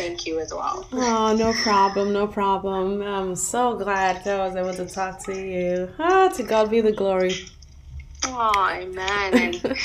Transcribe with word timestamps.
thank 0.00 0.26
you 0.26 0.40
as 0.40 0.52
well. 0.52 0.86
Oh, 0.92 1.36
no 1.36 1.52
problem, 1.62 2.12
no 2.12 2.26
problem. 2.26 3.02
I'm 3.02 3.36
so 3.36 3.76
glad 3.76 4.24
that 4.24 4.40
I 4.40 4.46
was 4.46 4.56
able 4.56 4.74
to 4.74 4.92
talk 4.92 5.22
to 5.26 5.34
you. 5.34 5.90
Ah, 5.98 6.28
to 6.36 6.42
God 6.42 6.70
be 6.70 6.80
the 6.80 6.92
glory. 6.92 7.34
Oh, 8.24 8.68
amen. 8.70 9.34
And 9.34 9.54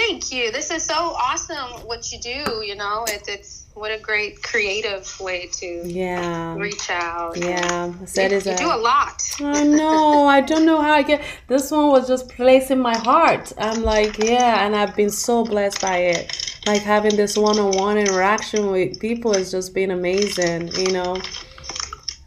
thank 0.00 0.32
you. 0.32 0.50
This 0.52 0.70
is 0.70 0.84
so 0.84 0.94
awesome 0.94 1.70
what 1.86 2.10
you 2.12 2.18
do. 2.20 2.62
You 2.64 2.74
know, 2.76 3.04
it's 3.08 3.28
it's 3.28 3.66
what 3.74 3.90
a 3.92 3.98
great 3.98 4.42
creative 4.42 5.04
way 5.20 5.48
to 5.60 5.82
Yeah. 5.84 6.56
reach 6.56 6.90
out. 6.90 7.36
Yeah. 7.36 7.86
You, 7.86 8.06
That 8.14 8.32
is 8.32 8.46
you 8.46 8.52
a. 8.52 8.56
do 8.56 8.66
a 8.66 8.76
lot. 8.76 9.22
I 9.40 9.64
know. 9.64 10.26
I 10.26 10.40
don't 10.40 10.64
know 10.66 10.80
how 10.80 10.92
I 10.92 11.02
get. 11.02 11.22
This 11.48 11.70
one 11.70 11.88
was 11.88 12.06
just 12.08 12.28
placed 12.28 12.70
in 12.70 12.80
my 12.80 12.96
heart. 12.98 13.52
I'm 13.58 13.82
like, 13.82 14.18
yeah, 14.18 14.64
and 14.66 14.74
I've 14.76 14.94
been 14.96 15.10
so 15.10 15.44
blessed 15.44 15.80
by 15.80 15.98
it. 15.98 16.53
Like 16.66 16.82
having 16.82 17.16
this 17.16 17.36
one-on-one 17.36 17.98
interaction 17.98 18.70
with 18.70 18.98
people 18.98 19.34
has 19.34 19.50
just 19.50 19.74
been 19.74 19.90
amazing. 19.90 20.68
You 20.68 20.92
know, 20.92 21.20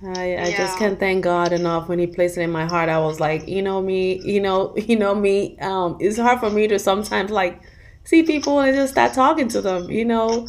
I 0.06 0.38
I 0.38 0.52
just 0.52 0.78
can't 0.78 1.00
thank 1.00 1.24
God 1.24 1.52
enough 1.54 1.90
when 1.90 1.98
He 2.00 2.08
placed 2.08 2.38
it 2.38 2.42
in 2.42 2.52
my 2.52 2.66
heart. 2.66 2.90
I 2.90 3.00
was 3.00 3.20
like, 3.20 3.48
you 3.48 3.62
know 3.62 3.82
me, 3.82 4.22
you 4.24 4.40
know, 4.42 4.76
you 4.78 4.98
know 4.98 5.16
me. 5.16 5.58
Um, 5.60 5.98
it's 6.00 6.18
hard 6.18 6.40
for 6.40 6.50
me 6.50 6.68
to 6.68 6.78
sometimes 6.78 7.32
like 7.32 7.62
see 8.04 8.24
people 8.24 8.60
and 8.60 8.76
just 8.76 8.94
start 8.94 9.14
talking 9.14 9.48
to 9.50 9.62
them. 9.62 9.90
You 9.90 10.06
know. 10.06 10.48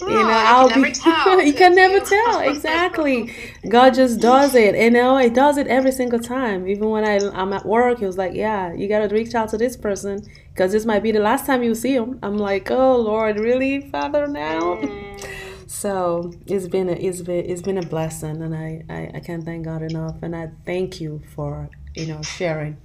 You 0.00 0.06
know, 0.06 0.18
you 0.18 0.24
can 0.24 0.46
I'll 0.46 0.68
never 0.68 0.86
be. 0.86 0.92
tell, 0.92 1.40
you 1.42 1.52
can 1.52 1.74
never 1.74 2.00
tell 2.00 2.40
exactly. 2.50 3.32
God 3.68 3.94
just 3.94 4.20
does 4.20 4.54
it. 4.54 4.76
You 4.76 4.90
know, 4.90 5.18
He 5.18 5.28
does 5.28 5.56
it 5.56 5.66
every 5.66 5.92
single 5.92 6.20
time. 6.20 6.68
Even 6.68 6.88
when 6.90 7.04
I, 7.04 7.18
I'm 7.34 7.52
at 7.52 7.66
work, 7.66 7.98
he 7.98 8.06
was 8.06 8.18
like, 8.18 8.34
Yeah, 8.34 8.72
you 8.72 8.88
got 8.88 9.06
to 9.08 9.14
reach 9.14 9.34
out 9.34 9.48
to 9.50 9.58
this 9.58 9.76
person 9.76 10.24
because 10.52 10.72
this 10.72 10.84
might 10.84 11.02
be 11.02 11.12
the 11.12 11.20
last 11.20 11.46
time 11.46 11.62
you 11.62 11.74
see 11.74 11.94
him. 11.94 12.18
I'm 12.22 12.36
like, 12.36 12.70
Oh, 12.70 12.96
Lord, 12.96 13.38
really, 13.38 13.90
Father, 13.90 14.26
now? 14.26 14.76
Mm. 14.76 15.26
So 15.66 16.32
it's 16.46 16.66
been 16.66 16.88
a, 16.88 16.92
it's 16.92 17.20
been 17.20 17.44
it's 17.44 17.62
been 17.62 17.78
a 17.78 17.82
blessing, 17.86 18.42
and 18.42 18.54
I, 18.54 18.82
I 18.88 19.10
I 19.16 19.20
can't 19.20 19.44
thank 19.44 19.66
God 19.66 19.82
enough, 19.82 20.16
and 20.22 20.34
I 20.34 20.50
thank 20.64 21.00
you 21.00 21.22
for 21.34 21.68
you 21.94 22.06
know 22.06 22.22
sharing. 22.22 22.78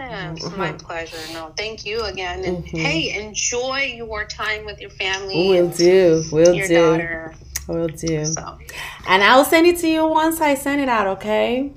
Yeah, 0.00 0.32
it's 0.32 0.50
my 0.52 0.72
Mhm. 0.72 0.78
pleasure. 0.78 1.18
No, 1.32 1.52
thank 1.56 1.84
you 1.84 2.02
again. 2.02 2.44
And 2.44 2.64
Mhm. 2.64 2.78
hey, 2.80 3.10
enjoy 3.26 3.94
your 3.96 4.24
time 4.24 4.64
with 4.64 4.80
your 4.80 4.90
family. 4.90 5.48
We'll 5.48 5.68
do, 5.68 6.24
we'll 6.30 6.54
your 6.54 6.68
do, 6.68 6.74
daughter. 6.74 7.34
we'll 7.66 7.88
do, 7.88 8.24
So 8.24 8.58
and 9.06 9.22
I'll 9.22 9.44
send 9.44 9.66
it 9.66 9.78
to 9.78 9.88
you 9.88 10.06
once 10.06 10.40
I 10.40 10.54
send 10.54 10.80
it 10.80 10.88
out. 10.88 11.06
Okay? 11.18 11.70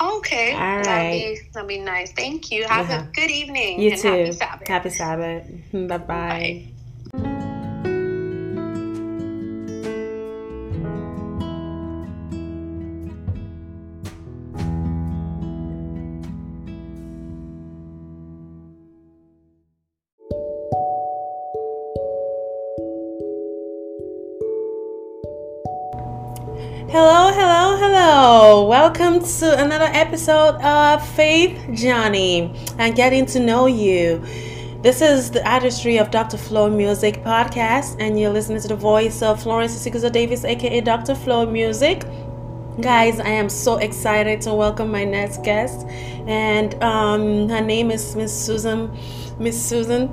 okay, 0.00 0.52
All 0.52 0.82
that'll 0.82 1.10
be 1.10 1.40
that'll 1.52 1.68
be 1.68 1.78
nice. 1.78 2.12
Thank 2.12 2.50
you. 2.50 2.64
Have 2.66 2.88
Yeah. 2.88 3.02
a 3.02 3.06
good 3.12 3.30
evening. 3.30 3.80
You 3.80 3.92
and 3.92 4.00
too. 4.00 4.08
Happy 4.08 4.32
Sabbath. 4.32 4.68
Happy 4.68 4.90
Sabbath. 4.90 5.44
Bye 5.72 5.86
bye. 5.86 5.98
Bye. 6.06 6.64
Welcome 28.66 29.20
to 29.20 29.62
another 29.62 29.90
episode 29.92 30.54
of 30.62 31.06
Faith 31.10 31.62
Journey 31.74 32.50
and 32.78 32.96
getting 32.96 33.26
to 33.26 33.38
know 33.38 33.66
you. 33.66 34.24
This 34.80 35.02
is 35.02 35.30
the 35.30 35.46
artistry 35.46 35.98
of 35.98 36.10
Dr. 36.10 36.38
Flo 36.38 36.70
Music 36.70 37.22
podcast, 37.22 37.96
and 38.00 38.18
you're 38.18 38.32
listening 38.32 38.62
to 38.62 38.68
the 38.68 38.74
voice 38.74 39.20
of 39.20 39.42
Florence 39.42 39.76
Siguzo 39.76 40.10
Davis, 40.10 40.46
aka 40.46 40.80
Dr. 40.80 41.14
Flo 41.14 41.44
Music. 41.44 42.06
Guys, 42.80 43.20
I 43.20 43.28
am 43.28 43.50
so 43.50 43.76
excited 43.76 44.40
to 44.40 44.54
welcome 44.54 44.90
my 44.90 45.04
next 45.04 45.44
guest, 45.44 45.86
and 46.26 46.82
um, 46.82 47.50
her 47.50 47.60
name 47.60 47.90
is 47.90 48.16
Miss 48.16 48.32
Susan. 48.32 48.90
Miss 49.38 49.62
Susan, 49.62 50.08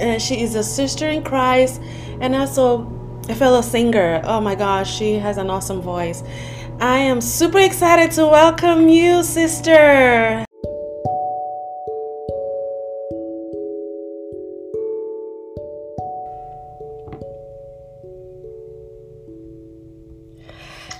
uh, 0.00 0.18
she 0.18 0.40
is 0.42 0.56
a 0.56 0.64
sister 0.64 1.08
in 1.08 1.22
Christ, 1.22 1.80
and 2.20 2.34
also 2.34 2.90
a 3.28 3.36
fellow 3.36 3.60
singer. 3.60 4.20
Oh 4.24 4.40
my 4.40 4.56
gosh, 4.56 4.92
she 4.92 5.14
has 5.14 5.38
an 5.38 5.48
awesome 5.48 5.80
voice. 5.80 6.24
I 6.80 6.98
am 6.98 7.20
super 7.20 7.58
excited 7.58 8.10
to 8.12 8.26
welcome 8.26 8.88
you, 8.88 9.22
sister. 9.22 10.44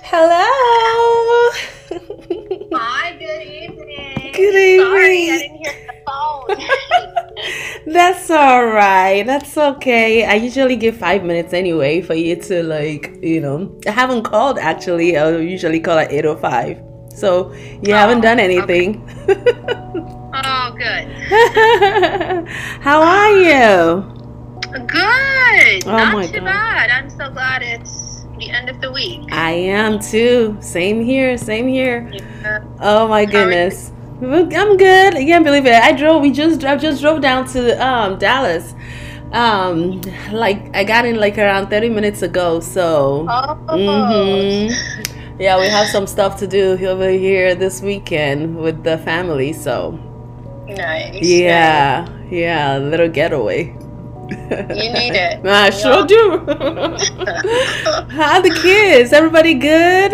Hello. 0.03 0.45
Hi, 2.73 3.15
good 3.19 3.41
evening. 3.47 4.31
Good 4.33 4.79
Sorry, 4.79 5.29
I 5.29 5.35
evening. 5.35 5.39
didn't 5.39 5.57
hear 5.57 5.73
the 5.73 5.79
phone. 5.79 5.84
That's 7.85 8.31
all 8.31 8.65
right. 8.65 9.23
That's 9.23 9.57
okay. 9.57 10.25
I 10.25 10.35
usually 10.35 10.75
give 10.75 10.97
five 10.97 11.23
minutes 11.23 11.53
anyway 11.53 12.01
for 12.01 12.15
you 12.15 12.35
to 12.35 12.63
like, 12.63 13.19
you 13.21 13.39
know. 13.41 13.79
I 13.85 13.91
haven't 13.91 14.23
called 14.23 14.57
actually. 14.57 15.17
I 15.17 15.37
usually 15.37 15.79
call 15.79 15.99
at 15.99 16.11
eight 16.11 16.25
o 16.25 16.35
five. 16.35 16.81
So 17.13 17.53
you 17.53 17.93
oh, 17.93 17.95
haven't 17.95 18.21
done 18.21 18.39
anything. 18.39 19.07
oh, 20.33 20.75
good. 20.77 21.07
How 22.81 23.01
are 23.01 23.31
you? 23.37 24.15
Good. 24.87 25.85
Oh 25.85 25.91
Not 25.91 26.13
my 26.13 26.25
too 26.25 26.39
God. 26.39 26.45
bad. 26.45 26.89
I'm 26.89 27.09
so 27.09 27.29
glad 27.29 27.61
it's 27.61 28.25
the 28.37 28.49
end 28.49 28.67
of 28.67 28.81
the 28.81 28.91
week. 28.91 29.31
I 29.31 29.51
am 29.51 29.99
too. 29.99 30.57
Same 30.59 31.01
here. 31.01 31.37
Same 31.37 31.67
here. 31.67 32.11
Yeah. 32.11 32.63
Oh 32.81 33.07
my 33.07 33.25
goodness. 33.25 33.91
I'm 34.21 34.77
good. 34.77 35.15
I 35.15 35.25
can't 35.25 35.43
believe 35.45 35.65
it. 35.65 35.73
I 35.73 35.91
drove. 35.93 36.21
We 36.21 36.31
just. 36.31 36.63
I 36.63 36.75
just 36.77 37.01
drove 37.01 37.21
down 37.21 37.47
to 37.49 37.73
um 37.85 38.17
Dallas. 38.17 38.73
Um, 39.31 40.01
like 40.31 40.73
I 40.75 40.83
got 40.85 41.05
in 41.05 41.17
like 41.17 41.37
around 41.37 41.69
thirty 41.69 41.89
minutes 41.89 42.21
ago. 42.21 42.59
So. 42.61 43.27
Oh. 43.29 43.55
hmm 43.67 44.69
Yeah, 45.39 45.59
we 45.59 45.67
have 45.67 45.87
some 45.89 46.07
stuff 46.07 46.37
to 46.39 46.47
do 46.47 46.77
over 46.87 47.09
here 47.09 47.55
this 47.55 47.81
weekend 47.81 48.57
with 48.57 48.83
the 48.83 48.97
family. 48.99 49.53
So 49.53 49.99
Nice. 50.67 51.39
yeah, 51.41 52.07
yeah, 52.29 52.77
a 52.77 52.79
little 52.79 53.09
getaway. 53.09 53.75
You 54.73 54.91
need 54.91 55.15
it. 55.15 55.39
I 55.45 55.69
sure 55.71 56.05
do. 56.05 56.45
How 58.09 58.41
the 58.41 58.51
kids? 58.51 59.13
Everybody 59.13 59.53
good? 59.55 60.13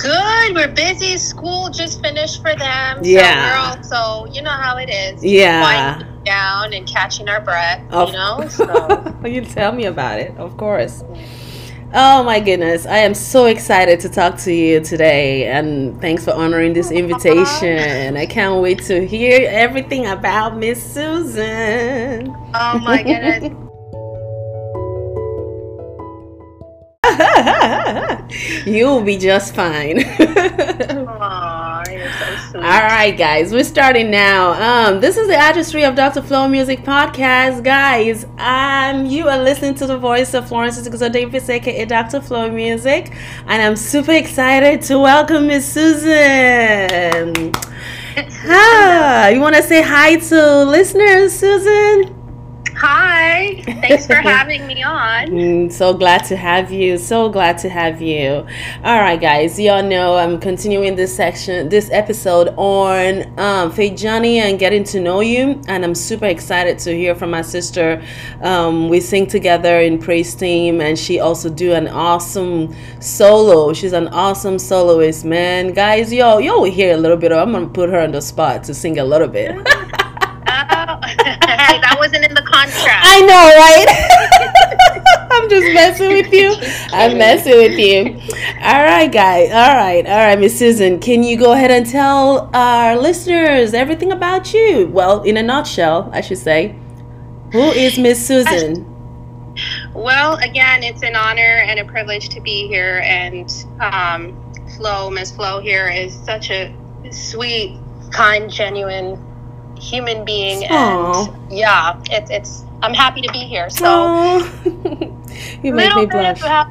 Good. 0.00 0.54
We're 0.54 0.72
busy. 0.72 1.16
School 1.18 1.68
just 1.70 2.00
finished 2.02 2.40
for 2.42 2.54
them. 2.56 3.00
Yeah. 3.02 3.80
So 3.82 3.98
we're 3.98 4.06
also, 4.16 4.32
you 4.32 4.42
know 4.42 4.50
how 4.50 4.76
it 4.78 4.88
is. 4.88 5.22
Yeah. 5.24 5.62
Winding 5.62 6.24
down 6.24 6.72
and 6.72 6.86
catching 6.86 7.28
our 7.28 7.40
breath. 7.40 7.82
Of- 7.90 8.08
You 8.08 8.14
know. 8.14 8.48
So 8.48 9.14
you 9.26 9.42
tell 9.44 9.72
me 9.72 9.84
about 9.86 10.18
it, 10.20 10.36
of 10.38 10.56
course. 10.56 11.04
Oh 11.92 12.22
my 12.22 12.38
goodness, 12.38 12.86
I 12.86 12.98
am 12.98 13.14
so 13.14 13.46
excited 13.46 13.98
to 14.00 14.08
talk 14.08 14.38
to 14.46 14.52
you 14.52 14.78
today, 14.78 15.48
and 15.48 16.00
thanks 16.00 16.24
for 16.24 16.30
honoring 16.32 16.72
this 16.72 16.92
invitation. 16.92 18.16
I 18.16 18.26
can't 18.26 18.62
wait 18.62 18.80
to 18.84 19.04
hear 19.04 19.48
everything 19.50 20.06
about 20.06 20.56
Miss 20.56 20.80
Susan. 20.80 22.28
oh 22.54 22.78
my 22.78 23.02
goodness. 23.02 23.52
You'll 28.66 29.02
be 29.02 29.16
just 29.18 29.54
fine. 29.54 30.00
Aw, 31.20 31.82
you're 31.90 32.10
so 32.12 32.36
sweet. 32.50 32.62
All 32.62 32.80
right, 32.82 33.16
guys, 33.16 33.52
we're 33.52 33.64
starting 33.64 34.10
now. 34.10 34.52
Um, 34.52 35.00
this 35.00 35.16
is 35.16 35.28
the 35.28 35.38
artistry 35.38 35.84
of 35.84 35.94
Dr. 35.94 36.22
Flo 36.22 36.48
Music 36.48 36.80
podcast, 36.80 37.62
guys. 37.62 38.24
Um, 38.38 39.06
you 39.06 39.28
are 39.28 39.38
listening 39.42 39.74
to 39.76 39.86
the 39.86 39.98
voice 39.98 40.34
of 40.34 40.48
Florence 40.48 40.78
Siguzo 40.80 41.10
Davis, 41.12 41.48
aka 41.48 41.84
Dr. 41.84 42.20
Flo 42.20 42.50
Music, 42.50 43.12
and 43.46 43.62
I'm 43.62 43.76
super 43.76 44.12
excited 44.12 44.82
to 44.82 44.98
welcome 44.98 45.46
Miss 45.46 45.70
Susan. 45.70 47.52
Ah, 48.46 49.28
you 49.28 49.40
want 49.40 49.56
to 49.56 49.62
say 49.62 49.82
hi 49.82 50.16
to 50.16 50.64
listeners, 50.64 51.38
Susan? 51.38 52.19
Hi. 52.82 53.60
Thanks 53.82 54.06
for 54.06 54.14
having 54.22 54.66
me 54.66 54.82
on. 54.82 55.26
Mm, 55.26 55.70
so 55.70 55.92
glad 55.92 56.24
to 56.24 56.36
have 56.36 56.72
you. 56.72 56.96
So 56.96 57.28
glad 57.28 57.58
to 57.58 57.68
have 57.68 58.00
you. 58.00 58.46
All 58.82 58.98
right, 59.00 59.20
guys. 59.20 59.60
Y'all 59.60 59.82
know 59.82 60.16
I'm 60.16 60.40
continuing 60.40 60.96
this 60.96 61.14
section, 61.14 61.68
this 61.68 61.90
episode 61.90 62.54
on 62.56 63.38
um, 63.38 63.70
Faith 63.70 63.98
Journey 63.98 64.38
and 64.38 64.58
getting 64.58 64.82
to 64.84 65.00
know 65.00 65.20
you. 65.20 65.60
And 65.68 65.84
I'm 65.84 65.94
super 65.94 66.24
excited 66.24 66.78
to 66.78 66.96
hear 66.96 67.14
from 67.14 67.30
my 67.30 67.42
sister. 67.42 68.02
Um, 68.40 68.88
we 68.88 69.00
sing 69.00 69.26
together 69.26 69.78
in 69.80 69.98
praise 69.98 70.34
team, 70.34 70.80
and 70.80 70.98
she 70.98 71.20
also 71.20 71.50
do 71.50 71.74
an 71.74 71.86
awesome 71.86 72.74
solo. 72.98 73.74
She's 73.74 73.92
an 73.92 74.08
awesome 74.08 74.58
soloist, 74.58 75.26
man. 75.26 75.74
Guys, 75.74 76.10
yo, 76.10 76.38
yo, 76.38 76.62
will 76.62 76.70
hear 76.70 76.94
a 76.94 76.96
little 76.96 77.18
bit. 77.18 77.30
Of, 77.30 77.46
I'm 77.46 77.52
gonna 77.52 77.68
put 77.68 77.90
her 77.90 78.00
on 78.00 78.12
the 78.12 78.22
spot 78.22 78.64
to 78.64 78.72
sing 78.72 78.98
a 78.98 79.04
little 79.04 79.28
bit. 79.28 79.54
contract. 82.60 83.06
I 83.06 83.20
know, 83.20 83.46
right? 83.56 85.30
I'm 85.32 85.48
just 85.48 85.72
messing 85.72 86.08
with 86.08 86.32
you. 86.32 86.54
I'm 86.92 87.16
messing 87.16 87.56
with 87.56 87.78
you. 87.78 88.20
All 88.62 88.82
right, 88.82 89.10
guys. 89.10 89.50
All 89.50 89.74
right, 89.74 90.06
all 90.06 90.26
right, 90.26 90.38
Miss 90.38 90.58
Susan. 90.58 90.98
Can 91.00 91.22
you 91.22 91.38
go 91.38 91.52
ahead 91.52 91.70
and 91.70 91.86
tell 91.86 92.50
our 92.52 92.96
listeners 92.96 93.72
everything 93.72 94.12
about 94.12 94.52
you? 94.52 94.88
Well, 94.88 95.22
in 95.22 95.36
a 95.36 95.42
nutshell, 95.42 96.10
I 96.12 96.20
should 96.20 96.38
say. 96.38 96.76
Who 97.52 97.70
is 97.70 97.98
Miss 97.98 98.24
Susan? 98.24 98.86
Well, 99.94 100.36
again, 100.36 100.82
it's 100.82 101.02
an 101.02 101.16
honor 101.16 101.62
and 101.66 101.80
a 101.80 101.84
privilege 101.84 102.28
to 102.30 102.40
be 102.40 102.68
here. 102.68 103.00
And 103.04 103.52
um, 103.80 104.52
Flo, 104.76 105.10
Miss 105.10 105.30
Flo 105.30 105.60
here 105.60 105.88
is 105.88 106.14
such 106.24 106.50
a 106.50 106.74
sweet, 107.10 107.78
kind, 108.12 108.50
genuine 108.50 109.16
human 109.80 110.24
being. 110.24 110.62
Aww. 110.62 111.34
And 111.34 111.58
yeah, 111.58 112.00
it's 112.10 112.30
it's. 112.30 112.64
I'm 112.82 112.94
happy 112.94 113.20
to 113.20 113.32
be 113.32 113.40
here. 113.40 113.68
So, 113.68 114.38
you 115.62 115.74
make 115.74 115.94
me 115.94 116.06
blush. 116.06 116.40
About, 116.40 116.68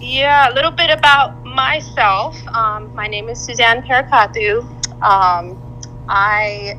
yeah, 0.00 0.50
a 0.50 0.54
little 0.54 0.70
bit 0.70 0.90
about 0.90 1.44
myself. 1.44 2.36
Um, 2.48 2.94
my 2.94 3.06
name 3.06 3.28
is 3.28 3.38
Suzanne 3.38 3.82
Perakathu. 3.82 4.62
Um, 5.02 5.60
I 6.08 6.78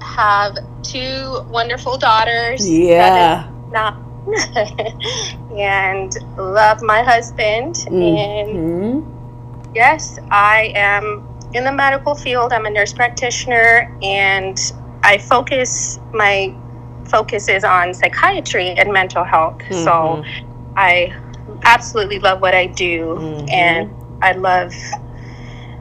have 0.00 0.56
two 0.82 1.44
wonderful 1.50 1.98
daughters. 1.98 2.68
Yeah. 2.68 3.50
Not 3.70 3.96
and 5.58 6.16
love 6.36 6.82
my 6.82 7.02
husband. 7.02 7.74
Mm-hmm. 7.74 9.02
And 9.02 9.74
yes, 9.74 10.18
I 10.30 10.72
am 10.74 11.33
in 11.54 11.64
the 11.64 11.72
medical 11.72 12.14
field. 12.14 12.52
I'm 12.52 12.66
a 12.66 12.70
nurse 12.70 12.92
practitioner, 12.92 13.96
and 14.02 14.58
I 15.02 15.18
focus 15.18 16.00
my 16.12 16.54
focus 17.08 17.48
is 17.48 17.64
on 17.64 17.94
psychiatry 17.94 18.70
and 18.70 18.92
mental 18.92 19.24
health. 19.24 19.58
Mm-hmm. 19.58 19.84
So 19.84 20.24
I 20.76 21.14
absolutely 21.64 22.18
love 22.18 22.40
what 22.40 22.54
I 22.54 22.66
do, 22.66 23.16
Mhm. 23.20 23.52
and 23.52 23.90
I 24.22 24.32
love 24.32 24.74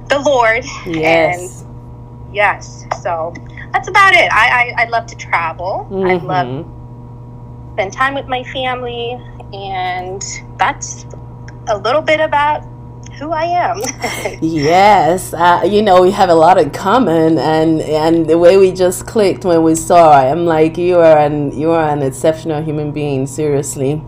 the 0.09 0.19
Lord. 0.19 0.63
Yes. 0.85 1.63
And 1.63 2.35
yes, 2.35 2.85
so 3.01 3.33
that's 3.73 3.87
about 3.87 4.13
it. 4.13 4.31
I 4.31 4.73
I, 4.77 4.83
I 4.83 4.89
love 4.89 5.05
to 5.07 5.15
travel. 5.15 5.87
I 5.91 6.15
love 6.15 6.47
Mhm. 6.47 7.73
spend 7.73 7.93
time 7.93 8.13
with 8.13 8.27
my 8.27 8.43
family, 8.43 9.19
and 9.53 10.23
that's 10.57 11.05
a 11.67 11.77
little 11.77 12.01
bit 12.01 12.19
about 12.19 12.63
who 13.19 13.31
I 13.31 13.45
am. 13.45 13.81
Yes, 14.42 15.33
uh, 15.33 15.62
you 15.65 15.81
know 15.81 16.01
we 16.01 16.12
have 16.12 16.30
a 16.30 16.33
lot 16.36 16.57
in 16.57 16.71
common, 16.71 17.38
and 17.38 17.81
and 17.81 18.27
the 18.27 18.38
way 18.38 18.57
we 18.57 18.71
just 18.71 19.06
clicked 19.07 19.45
when 19.45 19.63
we 19.63 19.75
saw, 19.75 20.12
I'm 20.12 20.45
like 20.45 20.77
you 20.77 20.98
are 21.00 21.18
an 21.18 21.57
you 21.57 21.71
are 21.71 21.88
an 21.89 22.01
exceptional 22.01 22.62
human 22.63 22.92
being, 22.92 23.27
seriously. 23.27 24.01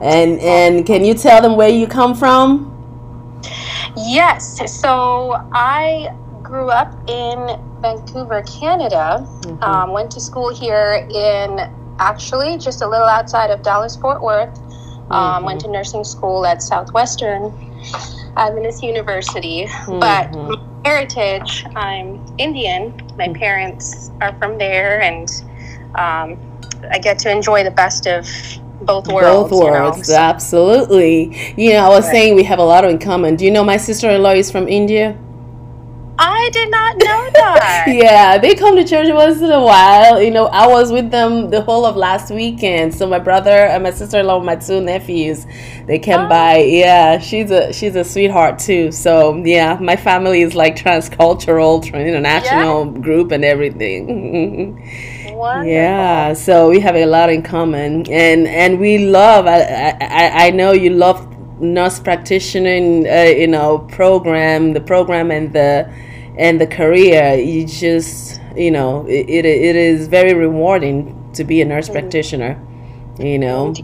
And 0.00 0.38
and 0.40 0.86
can 0.86 1.04
you 1.04 1.14
tell 1.14 1.40
them 1.42 1.56
where 1.56 1.68
you 1.68 1.86
come 1.86 2.14
from? 2.14 2.68
yes, 3.96 4.60
so 4.80 5.34
I 5.52 6.14
grew 6.42 6.70
up 6.70 6.92
in 7.08 7.58
Vancouver, 7.80 8.42
Canada. 8.42 9.26
Mhm. 9.42 9.62
Um, 9.62 9.92
went 9.92 10.10
to 10.12 10.20
school 10.20 10.54
here 10.54 11.06
in 11.10 11.70
actually 11.98 12.56
just 12.58 12.82
a 12.82 12.88
little 12.88 13.06
outside 13.06 13.50
of 13.50 13.62
Dallas 13.62 13.96
Fort 13.96 14.22
Worth. 14.22 14.58
Um, 15.10 15.42
Mhm. 15.42 15.44
Went 15.44 15.60
to 15.62 15.68
nursing 15.68 16.04
school 16.04 16.46
at 16.46 16.62
Southwestern 16.62 17.52
Adventist 18.36 18.82
University. 18.82 19.68
But 19.86 20.32
Mhm. 20.32 20.48
my 20.48 20.56
heritage, 20.84 21.64
I'm 21.76 22.20
Indian. 22.38 22.94
My 23.18 23.28
parents 23.28 24.10
are 24.20 24.34
from 24.38 24.58
there, 24.58 25.00
and 25.00 25.30
um, 25.94 26.36
I 26.90 26.98
get 26.98 27.18
to 27.20 27.30
enjoy 27.30 27.64
the 27.64 27.70
best 27.70 28.06
of 28.06 28.26
both 28.80 29.06
worlds. 29.08 29.50
Both 29.50 29.58
you 29.60 29.66
know, 29.66 29.72
worlds, 29.72 30.10
absolutely. 30.10 31.36
You 31.56 31.74
know, 31.74 31.86
I 31.86 31.88
was 31.88 32.04
Right. 32.06 32.12
saying 32.12 32.34
we 32.34 32.44
have 32.44 32.58
a 32.58 32.64
lot 32.64 32.84
in 32.84 32.98
common. 32.98 33.36
Do 33.36 33.44
you 33.44 33.50
know 33.50 33.62
my 33.62 33.76
sister-in-law 33.76 34.32
is 34.32 34.50
from 34.50 34.68
India? 34.68 35.14
I 36.18 36.50
did 36.52 36.70
not 36.70 36.96
know 36.98 37.30
that. 37.34 37.84
Yeah, 37.88 38.38
they 38.38 38.54
come 38.54 38.76
to 38.76 38.84
church 38.84 39.08
once 39.12 39.40
in 39.40 39.50
a 39.50 39.60
while. 39.62 40.22
You 40.22 40.30
know, 40.30 40.46
I 40.46 40.66
was 40.68 40.92
with 40.92 41.10
them 41.10 41.50
the 41.50 41.62
whole 41.62 41.84
of 41.84 41.96
last 41.96 42.30
weekend. 42.30 42.94
So 42.94 43.06
my 43.08 43.18
brother 43.18 43.50
and 43.50 43.82
my 43.82 43.90
sister-in-law, 43.90 44.40
my 44.40 44.54
two 44.56 44.80
nephews, 44.80 45.46
they 45.86 45.98
came 45.98 46.20
Oh. 46.20 46.28
by. 46.28 46.58
Yeah, 46.58 47.18
she's 47.18 47.50
a 47.50 47.72
she's 47.72 47.96
a 47.96 48.04
sweetheart 48.04 48.58
too. 48.60 48.92
So 48.92 49.34
yeah, 49.44 49.78
my 49.80 49.96
family 49.96 50.42
is 50.42 50.54
like 50.54 50.76
transcultural, 50.76 51.82
tran- 51.82 52.06
international 52.06 52.84
group 52.86 53.32
and 53.32 53.44
everything. 53.44 54.76
Wonderful. 55.32 55.72
yeah, 55.72 56.34
so 56.34 56.68
we 56.70 56.78
have 56.80 56.94
a 56.94 57.06
lot 57.06 57.30
in 57.30 57.42
common, 57.42 58.06
and 58.12 58.46
and 58.46 58.78
we 58.78 58.98
love. 58.98 59.46
I 59.46 59.96
I, 60.00 60.46
I 60.46 60.50
know 60.50 60.70
you 60.72 60.90
love 60.90 61.26
nurse 61.62 62.00
practitioner, 62.00 63.08
uh, 63.08 63.30
you 63.30 63.46
know, 63.46 63.78
program 63.78 64.74
the 64.74 64.80
program 64.80 65.30
and 65.30 65.52
the 65.52 65.90
and 66.36 66.60
the 66.60 66.66
career. 66.66 67.34
You 67.34 67.66
just 67.66 68.40
you 68.56 68.70
know 68.70 69.06
it, 69.06 69.28
it, 69.30 69.46
it 69.46 69.76
is 69.76 70.08
very 70.08 70.34
rewarding 70.34 71.32
to 71.34 71.44
be 71.44 71.62
a 71.62 71.64
nurse 71.64 71.88
practitioner. 71.88 72.60
You 73.18 73.38
know. 73.38 73.74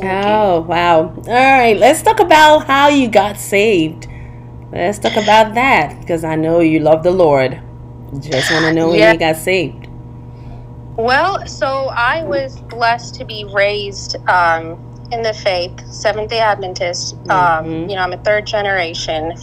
Oh 0.00 0.60
wow! 0.60 1.08
All 1.08 1.24
right, 1.24 1.76
let's 1.76 2.02
talk 2.02 2.20
about 2.20 2.66
how 2.66 2.88
you 2.88 3.08
got 3.08 3.36
saved. 3.36 4.06
Let's 4.70 4.98
talk 4.98 5.16
about 5.16 5.54
that 5.54 5.98
because 6.00 6.22
I 6.22 6.36
know 6.36 6.60
you 6.60 6.78
love 6.80 7.02
the 7.02 7.10
Lord. 7.10 7.60
Just 8.20 8.50
want 8.52 8.66
to 8.66 8.72
know 8.72 8.90
when 8.90 9.12
you 9.12 9.18
got 9.18 9.36
saved. 9.36 9.88
Well, 10.96 11.46
so 11.46 11.66
I 11.66 12.24
was 12.24 12.60
blessed 12.62 13.14
to 13.16 13.24
be 13.24 13.44
raised 13.52 14.16
um, 14.28 14.87
in 15.10 15.22
the 15.22 15.32
faith, 15.32 15.72
Seventh 15.90 16.30
day 16.30 16.40
Adventist. 16.40 17.14
Um, 17.30 17.64
Mhm. 17.64 17.90
you 17.90 17.96
know, 17.96 18.02
I'm 18.02 18.12
a 18.12 18.18
third 18.18 18.46
generation. 18.46 19.34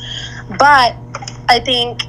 But 0.58 0.96
I 1.50 1.60
think 1.60 2.04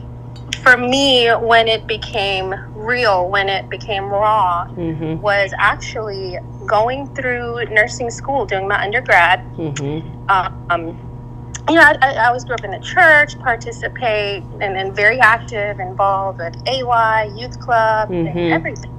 for 0.62 0.76
me, 0.76 1.28
when 1.30 1.68
it 1.68 1.86
became 1.86 2.54
real, 2.74 3.28
when 3.28 3.48
it 3.48 3.68
became 3.68 4.08
raw, 4.10 4.66
Mm-hmm. 4.76 5.20
was 5.22 5.52
actually 5.58 6.38
going 6.66 7.06
through 7.14 7.64
nursing 7.66 8.10
school, 8.10 8.44
doing 8.44 8.66
my 8.68 8.82
undergrad. 8.82 9.40
Mm-hmm. 9.56 10.08
Um, 10.28 10.98
you 11.68 11.74
know, 11.74 11.82
I, 11.82 11.96
I 12.14 12.26
always 12.28 12.44
grew 12.44 12.54
up 12.54 12.64
in 12.64 12.70
the 12.72 12.78
church, 12.78 13.38
participate, 13.40 14.42
and 14.60 14.74
then 14.76 14.92
very 14.92 15.18
active, 15.20 15.80
involved 15.80 16.38
with 16.38 16.56
AY, 16.68 17.30
youth 17.36 17.58
club, 17.60 18.10
and 18.10 18.28
everything. 18.52 18.92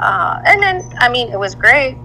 Uh, 0.00 0.40
and 0.44 0.60
then, 0.62 0.82
I 0.98 1.08
mean, 1.08 1.30
it 1.30 1.38
was 1.38 1.54
great. 1.54 1.96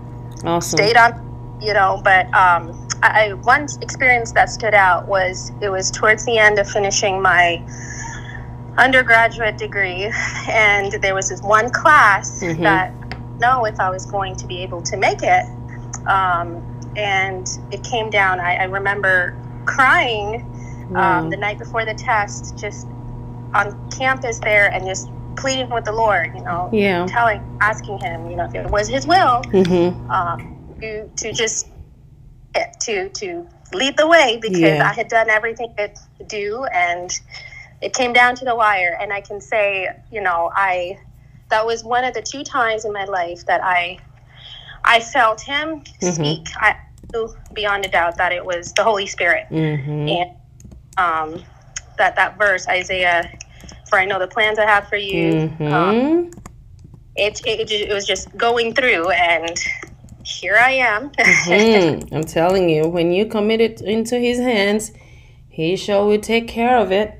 Awesome. 0.44 0.78
Stayed 0.78 0.98
on, 0.98 1.14
you 1.62 1.74
know, 1.74 2.02
but 2.04 2.26
um, 2.36 2.78
I, 3.04 3.34
one 3.44 3.68
experience 3.82 4.32
that 4.34 4.50
stood 4.50 4.74
out 4.74 5.08
was 5.08 5.52
it 5.62 5.70
was 5.70 5.90
towards 5.92 6.26
the 6.26 6.38
end 6.38 6.60
of 6.60 6.70
finishing 6.70 7.22
my 7.22 7.64
undergraduate 8.78 9.58
degree, 9.58 10.12
and 10.50 10.92
there 11.02 11.16
was 11.16 11.30
this 11.30 11.42
one 11.42 11.70
class 11.72 12.42
Mhm. 12.42 12.62
that 12.64 12.92
I 12.92 13.16
know 13.40 13.66
if 13.66 13.80
I 13.80 13.90
was 13.90 14.06
going 14.06 14.36
to 14.36 14.46
be 14.48 14.62
able 14.64 14.82
to 14.84 14.98
make 14.98 15.24
it. 15.24 15.46
Um, 16.08 16.64
and 16.96 17.48
it 17.72 17.84
came 17.84 18.10
down. 18.10 18.40
I, 18.40 18.56
I 18.56 18.64
remember 18.64 19.36
crying 19.66 20.44
um, 20.96 21.30
the 21.30 21.38
night 21.38 21.60
before 21.60 21.84
the 21.86 21.94
test, 21.94 22.58
just 22.58 22.88
on 23.54 23.78
campus 23.92 24.40
there, 24.40 24.72
and 24.72 24.86
just 24.86 25.10
pleading 25.36 25.70
with 25.70 25.86
the 25.86 25.92
Lord. 25.92 26.32
You 26.36 26.44
know, 26.44 26.70
yeah. 26.72 27.06
telling, 27.08 27.42
asking 27.62 28.00
Him, 28.00 28.30
you 28.30 28.36
know, 28.38 28.46
if 28.46 28.56
it 28.56 28.70
was 28.70 28.88
His 28.88 29.06
will, 29.06 29.42
Mm-hmm. 29.52 30.10
um, 30.10 30.57
to 30.82 31.10
to 31.18 31.34
just 31.34 31.68
to 32.82 33.10
to 33.10 33.48
lead 33.74 33.98
the 33.98 34.08
way 34.08 34.40
because 34.42 34.62
Yeah. 34.62 34.90
I 34.90 34.94
had 34.94 35.08
done 35.10 35.30
everything 35.30 35.74
to 35.78 35.90
do, 36.28 36.66
and 36.74 37.12
it 37.82 37.94
came 37.94 38.14
down 38.14 38.36
to 38.38 38.46
the 38.46 38.56
wire. 38.56 38.98
And 39.00 39.14
I 39.14 39.22
can 39.22 39.42
say, 39.42 39.90
you 40.12 40.22
know, 40.22 40.52
I 40.56 41.00
that 41.50 41.66
was 41.66 41.84
one 41.84 42.04
of 42.04 42.14
the 42.14 42.22
two 42.22 42.44
times 42.44 42.86
in 42.86 42.94
my 42.94 43.06
life 43.06 43.46
that 43.48 43.62
I 43.64 44.00
I 44.86 45.00
felt 45.02 45.42
Him 45.42 45.84
Mhm. 46.02 46.14
speak. 46.16 46.50
I 46.58 46.76
knew 47.14 47.36
beyond 47.54 47.86
a 47.86 47.90
doubt 47.90 48.18
that 48.18 48.32
it 48.32 48.46
was 48.46 48.74
the 48.74 48.84
Holy 48.84 49.08
Spirit, 49.08 49.46
Mm-hmm. 49.52 50.10
and 50.10 50.32
um, 50.98 51.46
that 51.98 52.16
that 52.18 52.38
verse 52.38 52.68
Isaiah. 52.68 53.30
For 53.90 54.00
I 54.00 54.06
know 54.06 54.20
the 54.20 54.28
plans 54.28 54.60
I 54.60 54.66
have 54.66 54.88
for 54.90 54.98
you. 54.98 55.30
Um, 55.32 55.52
Mm-hmm. 55.70 56.30
it, 57.16 57.42
it, 57.46 57.72
it 57.72 57.94
was 57.94 58.06
just 58.08 58.36
going 58.38 58.74
through, 58.76 59.12
and 59.12 59.58
here 60.28 60.58
I 60.58 60.72
am. 60.74 61.10
Mhm. 61.18 62.14
I'm 62.14 62.24
telling 62.24 62.70
you, 62.70 62.88
when 62.88 63.12
you 63.12 63.26
commit 63.26 63.62
it 63.62 63.82
into 63.82 64.20
His 64.20 64.40
hands, 64.40 64.92
He 65.50 65.76
shall 65.76 66.06
will 66.08 66.20
take 66.20 66.48
care 66.48 66.78
of 66.78 66.92
it. 66.92 67.14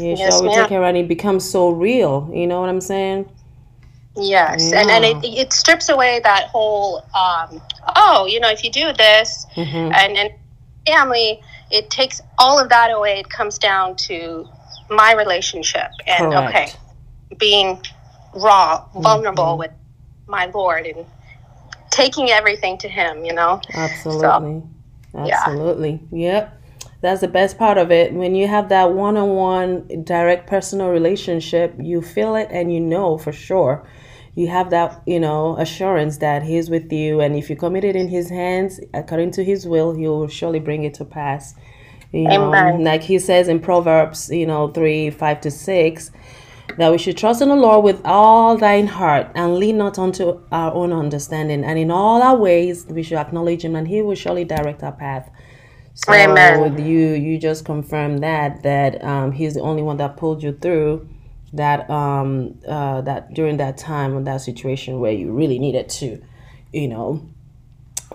He 0.00 0.10
Yes, 0.10 0.18
sure 0.20 0.42
will 0.42 0.50
take 0.54 0.68
care 0.68 0.78
of 0.82 0.86
it. 0.86 0.88
And 0.90 0.98
it 0.98 1.08
becomes 1.08 1.48
so 1.48 1.70
real. 1.70 2.30
You 2.32 2.46
know 2.46 2.60
what 2.60 2.68
I'm 2.70 2.80
saying? 2.80 3.26
Yes, 4.16 4.72
and 4.72 4.90
and 4.90 5.04
it, 5.04 5.16
it 5.24 5.52
strips 5.52 5.88
away 5.88 6.20
that 6.24 6.48
whole 6.48 6.98
um, 7.14 7.60
oh, 7.96 8.26
you 8.26 8.40
know, 8.40 8.48
if 8.50 8.64
you 8.64 8.70
do 8.70 8.92
this 8.92 9.46
Mm-hmm. 9.56 9.92
and 9.94 10.16
and 10.16 10.30
family, 10.86 11.40
it 11.70 11.90
takes 11.90 12.20
all 12.38 12.58
of 12.58 12.68
that 12.70 12.90
away. 12.90 13.18
It 13.20 13.28
comes 13.28 13.58
down 13.58 13.96
to 14.08 14.48
my 14.90 15.14
relationship 15.14 15.90
and 16.06 16.32
Correct. 16.32 16.48
okay, 16.48 16.72
being 17.38 17.80
raw, 18.34 18.84
vulnerable 18.94 19.54
Mhm. 19.54 19.58
with 19.58 19.70
my 20.26 20.46
Lord 20.46 20.86
and 20.86 21.06
taking 22.00 22.30
everything 22.30 22.78
to 22.78 22.88
him, 22.88 23.24
you 23.24 23.34
know. 23.34 23.60
Absolutely. 23.74 24.62
So, 25.12 25.18
Absolutely. 25.18 26.00
Yeah. 26.10 26.32
Yep. 26.32 26.56
That's 27.02 27.20
the 27.22 27.28
best 27.28 27.56
part 27.56 27.78
of 27.78 27.90
it. 27.90 28.12
When 28.12 28.34
you 28.34 28.46
have 28.46 28.68
that 28.68 28.92
one-on-one 28.92 30.04
direct 30.04 30.46
personal 30.46 30.88
relationship, 30.88 31.74
you 31.78 32.02
feel 32.02 32.34
it 32.34 32.48
and 32.50 32.72
you 32.72 32.80
know 32.80 33.16
for 33.16 33.32
sure. 33.32 33.86
You 34.34 34.48
have 34.48 34.70
that, 34.70 35.02
you 35.06 35.18
know, 35.18 35.56
assurance 35.56 36.18
that 36.18 36.42
he's 36.42 36.70
with 36.70 36.92
you 36.92 37.20
and 37.20 37.34
if 37.36 37.50
you 37.50 37.56
commit 37.56 37.84
it 37.84 37.96
in 37.96 38.08
his 38.08 38.28
hands 38.28 38.80
according 38.94 39.32
to 39.32 39.44
his 39.44 39.66
will, 39.66 39.94
he 39.94 40.06
will 40.06 40.28
surely 40.28 40.60
bring 40.60 40.84
it 40.84 40.94
to 40.94 41.04
pass. 41.04 41.54
You 42.12 42.24
know, 42.24 42.54
Amen. 42.54 42.84
like 42.84 43.02
he 43.02 43.18
says 43.18 43.48
in 43.48 43.60
Proverbs, 43.60 44.30
you 44.30 44.46
know, 44.46 44.68
3, 44.68 45.10
5 45.10 45.40
to 45.42 45.50
6, 45.50 46.10
that 46.76 46.90
we 46.90 46.98
should 46.98 47.16
trust 47.16 47.42
in 47.42 47.48
the 47.48 47.56
Lord 47.56 47.84
with 47.84 48.00
all 48.04 48.56
thine 48.56 48.86
heart 48.86 49.30
and 49.34 49.56
lean 49.56 49.78
not 49.78 49.98
unto 49.98 50.40
our 50.50 50.72
own 50.72 50.92
understanding. 50.92 51.64
And 51.64 51.78
in 51.78 51.90
all 51.90 52.22
our 52.22 52.36
ways, 52.36 52.86
we 52.86 53.02
should 53.02 53.18
acknowledge 53.18 53.64
him 53.64 53.76
and 53.76 53.86
he 53.86 54.02
will 54.02 54.14
surely 54.14 54.44
direct 54.44 54.82
our 54.82 54.92
path. 54.92 55.30
So 55.94 56.12
Amen. 56.12 56.78
you 56.78 57.08
you 57.12 57.38
just 57.38 57.64
confirm 57.64 58.18
that 58.18 58.62
that 58.62 59.02
um, 59.04 59.32
he's 59.32 59.54
the 59.54 59.60
only 59.60 59.82
one 59.82 59.96
that 59.98 60.16
pulled 60.16 60.42
you 60.42 60.52
through 60.52 61.08
that 61.52 61.90
um 61.90 62.58
uh 62.66 63.00
that 63.00 63.34
during 63.34 63.56
that 63.56 63.76
time 63.76 64.16
or 64.16 64.22
that 64.22 64.40
situation 64.40 65.00
where 65.00 65.12
you 65.12 65.32
really 65.32 65.58
needed 65.58 65.88
to, 65.88 66.22
you 66.72 66.88
know, 66.88 67.28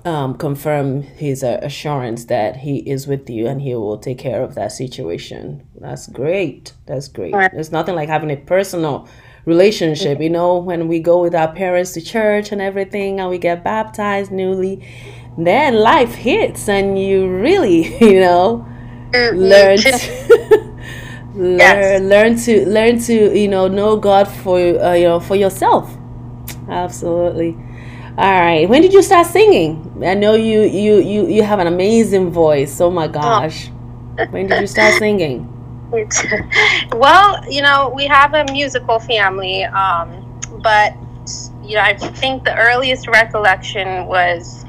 um, 0.06 0.36
confirm 0.36 1.02
his 1.02 1.44
uh, 1.44 1.60
assurance 1.64 2.26
that 2.26 2.58
he 2.58 2.78
is 2.90 3.08
with 3.08 3.28
you 3.28 3.48
and 3.48 3.62
he 3.62 3.74
will 3.74 3.98
take 3.98 4.20
care 4.20 4.44
of 4.44 4.54
that 4.54 4.72
situation. 4.72 5.68
That's 5.80 6.06
great. 6.08 6.74
That's 6.86 7.08
great. 7.08 7.34
There's 7.34 7.72
nothing 7.72 7.96
like 7.96 8.08
having 8.08 8.30
a 8.30 8.38
personal 8.38 9.08
relationship. 9.46 10.22
You 10.22 10.30
know, 10.30 10.58
when 10.58 10.88
we 10.88 11.00
go 11.00 11.22
with 11.22 11.34
our 11.34 11.52
parents 11.52 11.94
to 11.94 12.02
church 12.02 12.52
and 12.52 12.62
everything 12.62 13.20
and 13.20 13.30
we 13.32 13.40
get 13.40 13.64
baptized 13.64 14.32
newly, 14.32 14.88
then 15.40 15.74
life 15.74 16.14
hits 16.14 16.70
and 16.70 17.00
you 17.00 17.28
really, 17.28 17.98
you 18.00 18.20
know, 18.20 18.64
mm-hmm. 19.12 19.38
learn 19.38 19.78
to, 19.78 20.76
learn 21.36 21.58
yes. 21.58 22.02
learn 22.02 22.38
to 22.38 22.70
learn 22.70 23.00
to 23.00 23.38
you 23.38 23.48
know 23.48 23.68
know 23.68 23.98
God 23.98 24.26
for 24.28 24.60
uh, 24.60 24.94
you 24.94 25.06
know 25.06 25.20
for 25.20 25.36
yourself. 25.36 25.98
Absolutely. 26.70 27.58
All 28.18 28.32
right. 28.32 28.68
When 28.70 28.82
did 28.82 28.94
you 28.94 29.02
start 29.02 29.28
singing? 29.28 30.02
I 30.06 30.14
know 30.14 30.36
you 30.36 30.62
you 30.62 31.00
you 31.00 31.28
you 31.28 31.44
have 31.44 31.60
an 31.60 31.68
amazing 31.68 32.32
voice. 32.32 32.80
Oh 32.80 32.90
my 32.90 33.08
gosh. 33.08 33.70
When 34.30 34.48
did 34.48 34.62
you 34.62 34.68
start 34.68 34.94
singing? 34.96 35.52
well, 36.94 37.52
you 37.52 37.62
know, 37.62 37.92
we 37.94 38.06
have 38.06 38.34
a 38.34 38.46
musical 38.52 39.00
family, 39.00 39.66
um, 39.66 40.40
but 40.64 40.94
you 41.62 41.76
know, 41.76 41.82
I 41.82 41.96
think 41.98 42.46
the 42.46 42.56
earliest 42.58 43.08
recollection 43.08 44.06
was 44.06 44.66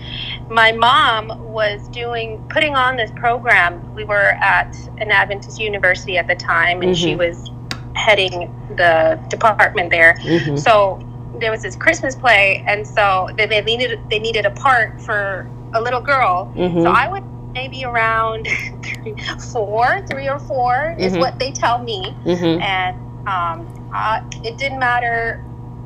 my 0.50 0.72
mom 0.72 1.52
was 1.52 1.88
doing 1.88 2.44
putting 2.48 2.74
on 2.74 2.96
this 2.96 3.10
program. 3.16 3.94
We 3.94 4.02
were 4.02 4.32
at 4.40 4.76
an 4.98 5.12
Adventist 5.12 5.60
university 5.60 6.18
at 6.18 6.26
the 6.26 6.34
time, 6.34 6.82
and 6.82 6.92
mm-hmm. 6.92 7.04
she 7.04 7.14
was 7.14 7.50
heading 7.94 8.52
the 8.76 9.20
department 9.28 9.90
there. 9.90 10.18
Mm-hmm. 10.22 10.56
So 10.56 11.00
there 11.40 11.50
was 11.50 11.62
this 11.62 11.76
Christmas 11.76 12.14
play, 12.14 12.64
and 12.66 12.86
so 12.86 13.28
they, 13.36 13.46
they 13.46 13.62
needed 13.62 14.00
they 14.10 14.18
needed 14.18 14.46
a 14.46 14.50
part 14.50 15.00
for 15.00 15.48
a 15.74 15.80
little 15.80 16.00
girl. 16.00 16.52
Mm-hmm. 16.56 16.82
So 16.82 16.90
I 16.90 17.08
was 17.08 17.22
maybe 17.52 17.84
around 17.84 18.46
three, 18.82 19.16
four, 19.52 20.04
three 20.10 20.28
or 20.28 20.38
4 20.38 20.74
mm-hmm. 20.74 21.00
is 21.00 21.16
what 21.16 21.38
they 21.38 21.50
tell 21.50 21.78
me, 21.78 22.14
mm-hmm. 22.24 22.60
and 22.62 22.96
um, 23.26 23.90
uh, 23.94 24.22
it 24.44 24.58
didn't 24.58 24.78
matter 24.78 25.42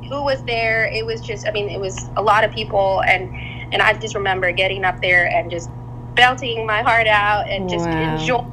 who 0.08 0.22
was 0.24 0.42
there. 0.44 0.86
It 0.86 1.06
was 1.06 1.20
just, 1.20 1.46
I 1.46 1.52
mean, 1.52 1.70
it 1.70 1.78
was 1.78 2.08
a 2.16 2.22
lot 2.22 2.44
of 2.44 2.52
people, 2.52 3.02
and 3.02 3.32
and 3.72 3.80
I 3.80 3.92
just 3.94 4.14
remember 4.14 4.50
getting 4.52 4.84
up 4.84 5.00
there 5.00 5.26
and 5.26 5.50
just 5.50 5.70
belting 6.14 6.66
my 6.66 6.82
heart 6.82 7.06
out 7.06 7.48
and 7.48 7.68
just 7.68 7.86
wow. 7.86 8.14
enjoying. 8.14 8.52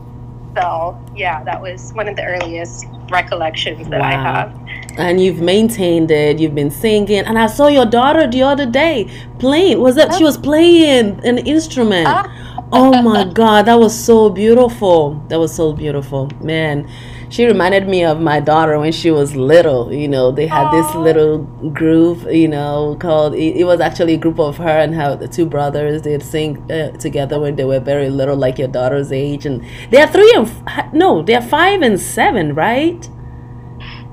So 0.56 1.00
yeah, 1.16 1.44
that 1.44 1.62
was 1.62 1.92
one 1.94 2.08
of 2.08 2.16
the 2.16 2.24
earliest 2.24 2.86
recollections 3.10 3.90
that 3.90 4.00
wow. 4.00 4.08
I 4.08 4.12
have 4.12 4.67
and 4.98 5.22
you've 5.22 5.42
maintained 5.42 6.12
it 6.12 6.40
you've 6.40 6.56
been 6.56 6.72
singing. 6.72 7.20
And 7.20 7.38
i 7.38 7.48
saw 7.48 7.68
your 7.68 7.86
daughter 7.86 8.28
the 8.28 8.42
other 8.44 8.66
day 8.66 9.10
playing. 9.40 9.80
Was 9.80 9.96
that 9.96 10.14
she 10.16 10.24
was 10.24 10.38
playing 10.38 11.22
an 11.26 11.38
instrument. 11.40 12.08
Ah. 12.08 12.64
oh 12.74 13.02
my 13.02 13.24
god 13.24 13.66
that 13.66 13.80
was 13.80 13.98
so 13.98 14.30
beautiful. 14.30 15.14
That 15.30 15.40
was 15.40 15.54
so 15.54 15.74
beautiful 15.74 16.30
man. 16.42 16.90
She 17.30 17.46
reminded 17.46 17.90
me 17.90 18.06
of 18.06 18.22
my 18.22 18.40
daughter 18.40 18.80
when 18.80 18.94
she 18.94 19.12
was 19.12 19.36
little 19.36 19.94
you 19.94 20.08
know. 20.08 20.32
They 20.32 20.48
had 20.48 20.72
this 20.72 20.96
little 20.96 21.40
group 21.72 22.26
you 22.32 22.48
know 22.48 22.98
called 23.00 23.36
it, 23.36 23.58
it, 23.58 23.66
was 23.66 23.80
actually 23.80 24.14
a 24.14 24.18
group 24.18 24.40
of 24.40 24.58
her 24.58 24.78
and 24.80 24.96
how 24.96 25.16
the 25.16 25.28
two 25.28 25.46
brothers. 25.46 26.02
They'd 26.02 26.24
sing 26.24 26.72
uh, 26.72 26.92
together 26.98 27.40
when 27.40 27.56
they 27.56 27.66
were 27.66 27.80
very 27.80 28.10
little 28.10 28.36
like 28.36 28.58
your 28.58 28.70
daughter's 28.70 29.12
age. 29.12 29.46
And 29.46 29.64
they 29.92 30.02
are 30.02 30.08
three 30.08 30.34
and 30.36 30.48
f- 30.48 30.94
no 30.94 31.22
they're 31.22 31.42
five 31.42 31.82
and 31.82 32.00
seven 32.00 32.56
right 32.56 33.10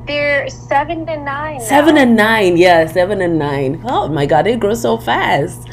they're 0.06 0.48
seven 0.48 1.08
and 1.08 1.24
nine. 1.24 1.60
Seven 1.60 1.94
now. 1.94 2.02
and 2.02 2.16
nine, 2.16 2.56
yeah, 2.56 2.86
seven 2.86 3.20
and 3.20 3.38
nine. 3.38 3.82
Oh 3.84 4.08
my 4.08 4.26
God, 4.26 4.46
they 4.46 4.56
grow 4.56 4.74
so 4.74 4.98
fast. 4.98 5.68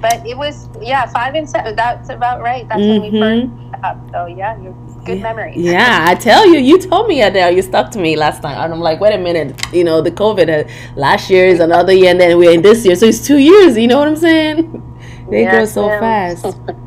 But 0.00 0.26
it 0.26 0.36
was 0.36 0.68
yeah, 0.80 1.06
five 1.06 1.34
and 1.34 1.48
seven. 1.48 1.74
That's 1.76 2.10
about 2.10 2.40
right. 2.42 2.68
That's 2.68 2.80
mm-hmm. 2.80 3.02
when 3.02 3.12
we 3.12 3.18
mm-hmm. 3.18 3.70
first 3.70 3.84
up. 3.84 4.10
So 4.12 4.26
yeah, 4.26 4.56
good 5.04 5.22
memory. 5.22 5.54
Yeah, 5.56 6.04
I 6.06 6.14
tell 6.14 6.46
you, 6.46 6.58
you 6.58 6.78
told 6.78 7.08
me 7.08 7.22
Adele, 7.22 7.52
you 7.52 7.62
stuck 7.62 7.90
to 7.92 7.98
me 7.98 8.16
last 8.16 8.42
time, 8.42 8.58
and 8.58 8.72
I'm 8.72 8.80
like, 8.80 9.00
wait 9.00 9.14
a 9.14 9.18
minute, 9.18 9.60
you 9.72 9.84
know, 9.84 10.00
the 10.00 10.10
COVID 10.10 10.48
had, 10.48 10.70
last 10.96 11.30
year 11.30 11.46
is 11.46 11.60
another 11.60 11.92
year, 11.92 12.10
and 12.10 12.20
then 12.20 12.36
we're 12.38 12.52
in 12.52 12.62
this 12.62 12.84
year, 12.84 12.96
so 12.96 13.06
it's 13.06 13.26
two 13.26 13.38
years. 13.38 13.76
You 13.76 13.86
know 13.86 13.98
what 13.98 14.08
I'm 14.08 14.16
saying? 14.16 14.82
They 15.30 15.42
yes, 15.42 15.52
grow 15.52 15.64
so 15.64 15.88
ma'am. 15.88 16.36
fast. 16.36 16.60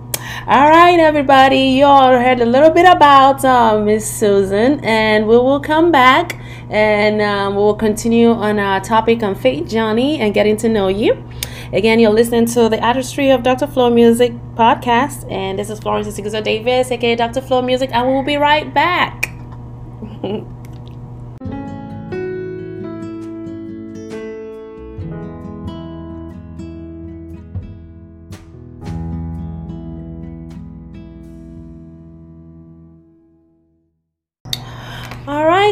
All 0.50 0.68
right, 0.68 1.00
everybody, 1.00 1.60
you 1.60 1.86
all 1.86 2.10
heard 2.10 2.40
a 2.40 2.46
little 2.46 2.72
bit 2.72 2.88
about 2.88 3.46
uh, 3.46 3.80
Miss 3.80 4.12
Susan, 4.12 4.84
and 4.84 5.28
we 5.28 5.38
will 5.38 5.60
come 5.60 5.92
back 5.92 6.42
and 6.72 7.22
um, 7.22 7.56
we'll 7.56 7.76
continue 7.76 8.32
on 8.32 8.58
our 8.58 8.80
topic 8.82 9.22
on 9.22 9.36
faith 9.36 9.70
journey 9.70 10.20
and 10.20 10.34
getting 10.34 10.58
to 10.58 10.68
know 10.68 10.88
you. 10.88 11.24
Again, 11.72 12.00
you're 12.00 12.10
listening 12.10 12.48
to 12.48 12.68
the 12.68 12.84
Artistry 12.84 13.30
of 13.30 13.44
Dr. 13.44 13.68
Flo 13.68 13.92
Music 13.92 14.34
podcast, 14.56 15.32
and 15.32 15.60
this 15.60 15.70
is 15.70 15.78
Florence 15.78 16.08
Sigurzo 16.08 16.44
Davis, 16.44 16.90
aka 16.90 17.16
Dr. 17.16 17.42
Flo 17.42 17.62
Music, 17.62 17.92
and 17.94 18.08
we'll 18.08 18.24
be 18.24 18.38
right 18.38 18.74
back. 18.74 19.32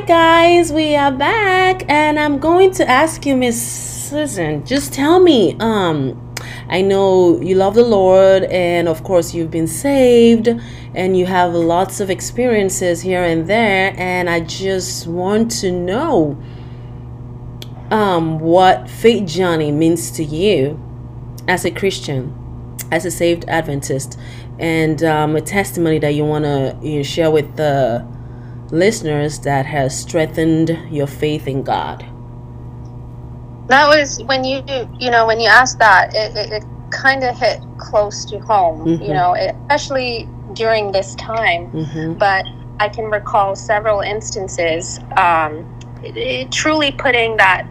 guys, 0.07 0.71
we 0.71 0.95
are 0.95 1.11
back, 1.11 1.83
and 1.89 2.17
I'm 2.17 2.39
going 2.39 2.71
to 2.75 2.89
ask 2.89 3.25
you, 3.25 3.35
Miss 3.35 3.61
Susan, 3.61 4.65
just 4.65 4.93
tell 4.93 5.19
me. 5.19 5.57
Um, 5.59 6.33
I 6.69 6.81
know 6.81 7.41
you 7.41 7.55
love 7.55 7.75
the 7.75 7.83
Lord, 7.83 8.45
and 8.45 8.87
of 8.87 9.03
course, 9.03 9.33
you've 9.33 9.51
been 9.51 9.67
saved, 9.67 10.47
and 10.95 11.17
you 11.17 11.25
have 11.25 11.53
lots 11.53 11.99
of 11.99 12.09
experiences 12.09 13.01
here 13.01 13.21
and 13.21 13.47
there, 13.47 13.93
and 13.97 14.29
I 14.29 14.39
just 14.39 15.07
want 15.07 15.51
to 15.59 15.73
know 15.73 16.41
um, 17.91 18.39
what 18.39 18.89
faith 18.89 19.27
journey 19.27 19.73
means 19.73 20.09
to 20.11 20.23
you 20.23 20.81
as 21.49 21.65
a 21.65 21.71
Christian, 21.71 22.33
as 22.93 23.03
a 23.03 23.11
saved 23.11 23.43
Adventist, 23.49 24.17
and 24.57 25.03
um, 25.03 25.35
a 25.35 25.41
testimony 25.41 25.99
that 25.99 26.13
you 26.13 26.23
want 26.23 26.45
to 26.45 26.79
you 26.81 26.97
know, 26.97 27.03
share 27.03 27.29
with 27.29 27.57
the 27.57 28.07
listeners 28.71 29.39
that 29.39 29.65
has 29.65 29.97
strengthened 29.99 30.77
your 30.91 31.07
faith 31.07 31.47
in 31.47 31.63
God? 31.63 32.05
That 33.67 33.87
was 33.87 34.23
when 34.23 34.43
you, 34.43 34.63
you 34.99 35.11
know, 35.11 35.25
when 35.25 35.39
you 35.39 35.47
asked 35.47 35.79
that, 35.79 36.15
it, 36.15 36.35
it, 36.37 36.51
it 36.51 36.63
kind 36.91 37.23
of 37.23 37.37
hit 37.37 37.61
close 37.77 38.23
to 38.25 38.39
home, 38.39 38.85
mm-hmm. 38.85 39.03
you 39.03 39.13
know, 39.13 39.35
especially 39.35 40.29
during 40.53 40.91
this 40.91 41.15
time. 41.15 41.71
Mm-hmm. 41.71 42.13
But 42.13 42.45
I 42.79 42.89
can 42.89 43.05
recall 43.05 43.55
several 43.55 44.01
instances 44.01 44.99
um, 45.17 45.65
it, 46.03 46.51
truly 46.51 46.91
putting 46.91 47.37
that 47.37 47.67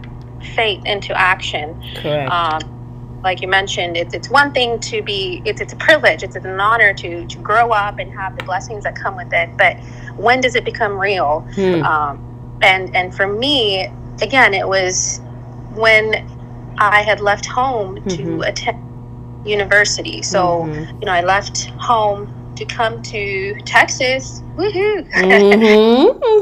faith 0.55 0.85
into 0.85 1.17
action. 1.17 1.81
Correct. 1.95 2.31
Um, 2.31 2.76
like 3.23 3.41
you 3.41 3.47
mentioned, 3.47 3.97
it's 3.97 4.13
it's 4.13 4.29
one 4.29 4.51
thing 4.53 4.79
to 4.81 5.01
be 5.01 5.41
it's 5.45 5.61
it's 5.61 5.73
a 5.73 5.75
privilege, 5.77 6.23
it's 6.23 6.35
an 6.35 6.59
honor 6.59 6.93
to 6.93 7.25
to 7.25 7.37
grow 7.39 7.71
up 7.71 7.99
and 7.99 8.11
have 8.13 8.37
the 8.37 8.43
blessings 8.43 8.83
that 8.83 8.95
come 8.95 9.15
with 9.15 9.31
it. 9.33 9.49
But 9.57 9.77
when 10.15 10.41
does 10.41 10.55
it 10.55 10.65
become 10.65 10.99
real? 10.99 11.41
Hmm. 11.55 11.83
Um, 11.83 12.59
and 12.61 12.95
and 12.95 13.13
for 13.15 13.27
me, 13.27 13.89
again, 14.21 14.53
it 14.53 14.67
was 14.67 15.21
when 15.73 16.27
I 16.77 17.01
had 17.01 17.19
left 17.19 17.45
home 17.45 17.97
mm-hmm. 17.97 18.09
to 18.09 18.41
attend 18.41 18.83
university. 19.47 20.21
So 20.21 20.63
mm-hmm. 20.63 20.99
you 20.99 21.05
know, 21.05 21.11
I 21.13 21.21
left 21.21 21.65
home 21.71 22.33
to 22.55 22.65
come 22.65 23.01
to 23.03 23.55
Texas. 23.65 24.41
Woohoo! 24.55 25.07
Mm-hmm. 25.13 26.33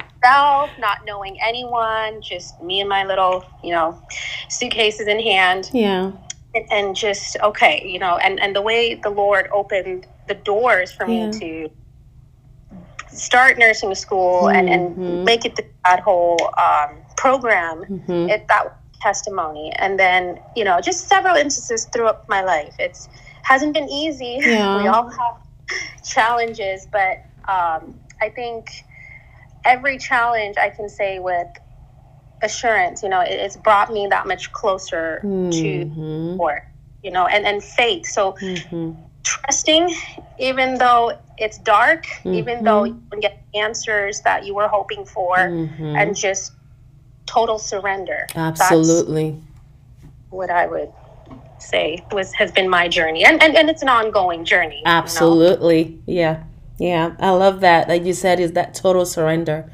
mm-hmm. 0.26 0.34
myself, 0.34 0.78
not 0.78 0.98
knowing 1.06 1.38
anyone, 1.42 2.22
just 2.22 2.60
me 2.62 2.80
and 2.80 2.88
my 2.88 3.04
little, 3.04 3.44
you 3.62 3.72
know, 3.72 4.00
suitcases 4.48 5.06
in 5.08 5.20
hand. 5.20 5.70
Yeah. 5.72 6.12
And, 6.54 6.64
and 6.70 6.96
just 6.96 7.36
okay, 7.42 7.86
you 7.86 7.98
know, 7.98 8.16
and 8.16 8.40
and 8.40 8.56
the 8.56 8.62
way 8.62 8.94
the 8.94 9.10
Lord 9.10 9.48
opened 9.52 10.06
the 10.28 10.34
doors 10.34 10.92
for 10.92 11.06
Yeah. 11.06 11.26
me 11.26 11.38
to 11.40 11.70
start 13.08 13.58
nursing 13.58 13.94
school 13.94 14.48
and 14.48 14.68
and 14.68 14.96
Mhm. 14.96 15.24
make 15.24 15.44
it 15.44 15.58
that 15.84 16.00
whole 16.00 16.38
um, 16.58 16.90
program 17.16 17.84
hmm 17.84 18.28
it 18.28 18.46
that 18.48 18.76
testimony 19.00 19.72
and 19.76 19.98
then 19.98 20.40
you 20.56 20.64
know 20.64 20.80
just 20.80 21.08
several 21.08 21.36
instances 21.36 21.86
throughout 21.92 22.28
my 22.28 22.42
life 22.42 22.74
it's 22.78 23.08
hasn't 23.42 23.72
been 23.72 23.88
easy 23.88 24.38
Yeah. 24.44 24.76
we 24.76 24.86
all 24.86 25.08
have 25.08 25.36
challenges 26.04 26.86
but 26.90 27.24
um, 27.48 27.94
i 28.20 28.28
think 28.28 28.84
every 29.66 29.98
challenge 29.98 30.56
i 30.56 30.70
can 30.70 30.88
say 30.88 31.18
with 31.18 31.48
assurance 32.42 33.02
you 33.02 33.08
know 33.08 33.20
it, 33.20 33.32
it's 33.32 33.56
brought 33.56 33.92
me 33.92 34.06
that 34.10 34.26
much 34.26 34.52
closer 34.52 35.20
to 35.50 35.84
hmm 35.84 36.36
Lord, 36.38 36.60
you 37.02 37.10
know 37.10 37.26
and 37.26 37.44
and 37.46 37.62
faith 37.62 38.06
so 38.06 38.36
hmm 38.40 38.92
trusting 39.22 39.92
even 40.38 40.78
though 40.78 41.18
it's 41.38 41.58
dark 41.58 42.04
even 42.24 42.58
Mhm. 42.60 42.64
though 42.64 42.84
you 42.84 43.02
don't 43.10 43.20
get 43.20 43.42
answers 43.54 44.20
that 44.20 44.44
you 44.46 44.54
were 44.54 44.68
hoping 44.68 45.04
for 45.04 45.34
hmm 45.48 45.96
and 45.96 46.14
just 46.14 46.52
total 47.26 47.58
surrender 47.58 48.20
That's- 48.34 48.60
Absolutely. 48.60 49.42
what 50.30 50.50
I 50.50 50.66
would 50.66 50.92
say 51.58 52.04
was 52.12 52.32
has 52.34 52.52
been 52.52 52.68
my 52.68 52.86
journey, 52.88 53.24
and 53.24 53.42
and, 53.42 53.56
and 53.56 53.68
it's 53.70 53.82
an 53.82 53.88
ongoing 53.88 54.44
journey. 54.44 54.76
you 54.78 54.84
know? 54.84 54.90
Absolutely. 54.90 56.00
Yeah. 56.06 56.42
Yeah. 56.78 57.14
I 57.18 57.30
love 57.30 57.60
that. 57.60 57.88
Like 57.88 58.04
you 58.04 58.12
said, 58.12 58.40
is 58.40 58.52
that 58.52 58.74
total 58.74 59.06
surrender. 59.06 59.70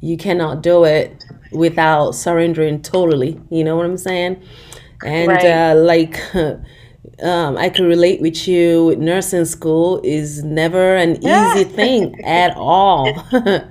You 0.00 0.16
cannot 0.16 0.62
do 0.62 0.84
it 0.84 1.24
without 1.52 2.12
surrendering 2.12 2.82
totally. 2.82 3.40
You 3.50 3.64
know 3.64 3.76
what 3.76 3.86
I'm 3.86 3.96
saying? 3.98 4.42
And 5.04 5.28
Right. 5.28 5.44
uh, 5.44 5.74
like, 5.76 6.20
um, 6.34 7.56
I 7.56 7.68
could 7.68 7.84
relate 7.86 8.20
with 8.20 8.46
you. 8.48 8.96
Nursing 8.96 9.44
school 9.44 10.00
is 10.04 10.42
never 10.42 10.96
an 10.96 11.22
easy 11.24 11.64
thing 11.64 12.20
at 12.24 12.56
all. 12.56 13.26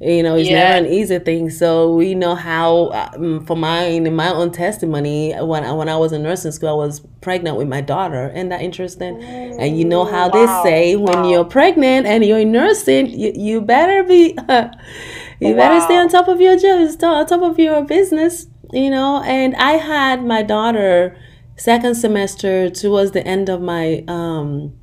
you 0.00 0.22
know, 0.22 0.36
it's 0.36 0.48
Yeah. 0.48 0.60
never 0.74 0.86
an 0.86 0.92
easy 0.92 1.18
thing. 1.18 1.50
So 1.50 1.94
we 1.94 2.14
know 2.14 2.34
how. 2.36 2.90
Um, 3.14 3.44
for 3.44 3.56
mine, 3.56 4.06
in 4.06 4.14
my 4.14 4.32
own 4.32 4.52
testimony, 4.52 5.32
when 5.34 5.64
I, 5.64 5.72
when 5.72 5.88
I 5.88 5.96
was 5.96 6.12
in 6.12 6.22
nursing 6.22 6.52
school, 6.52 6.68
I 6.68 6.72
was 6.86 7.00
pregnant 7.20 7.56
with 7.56 7.66
my 7.68 7.80
daughter. 7.80 8.30
Isn't 8.34 8.50
that 8.50 8.60
interesting? 8.62 9.20
And 9.58 9.76
you 9.76 9.84
know 9.84 10.04
how 10.04 10.28
Wow. 10.28 10.62
they 10.62 10.70
say 10.70 10.96
when 10.96 11.24
you're 11.24 11.44
pregnant 11.44 12.06
and 12.06 12.24
you're 12.24 12.38
in 12.38 12.52
nursing, 12.52 13.06
you, 13.08 13.32
you 13.34 13.60
better 13.60 14.04
be, 14.04 14.36
you 15.40 15.54
better 15.56 15.80
stay 15.80 15.96
on 15.96 16.08
top 16.08 16.28
of 16.28 16.40
your 16.40 16.56
job, 16.56 16.88
on 17.02 17.26
top 17.26 17.42
of 17.42 17.58
your 17.58 17.84
business, 17.84 18.46
you 18.72 18.90
know. 18.90 19.22
And 19.24 19.56
I 19.56 19.72
had 19.72 20.24
my 20.24 20.42
daughter 20.42 21.16
second 21.56 21.96
semester 21.96 22.70
towards 22.70 23.10
the 23.10 23.26
end 23.26 23.48
of 23.48 23.60
my 23.60 24.04
um 24.06 24.74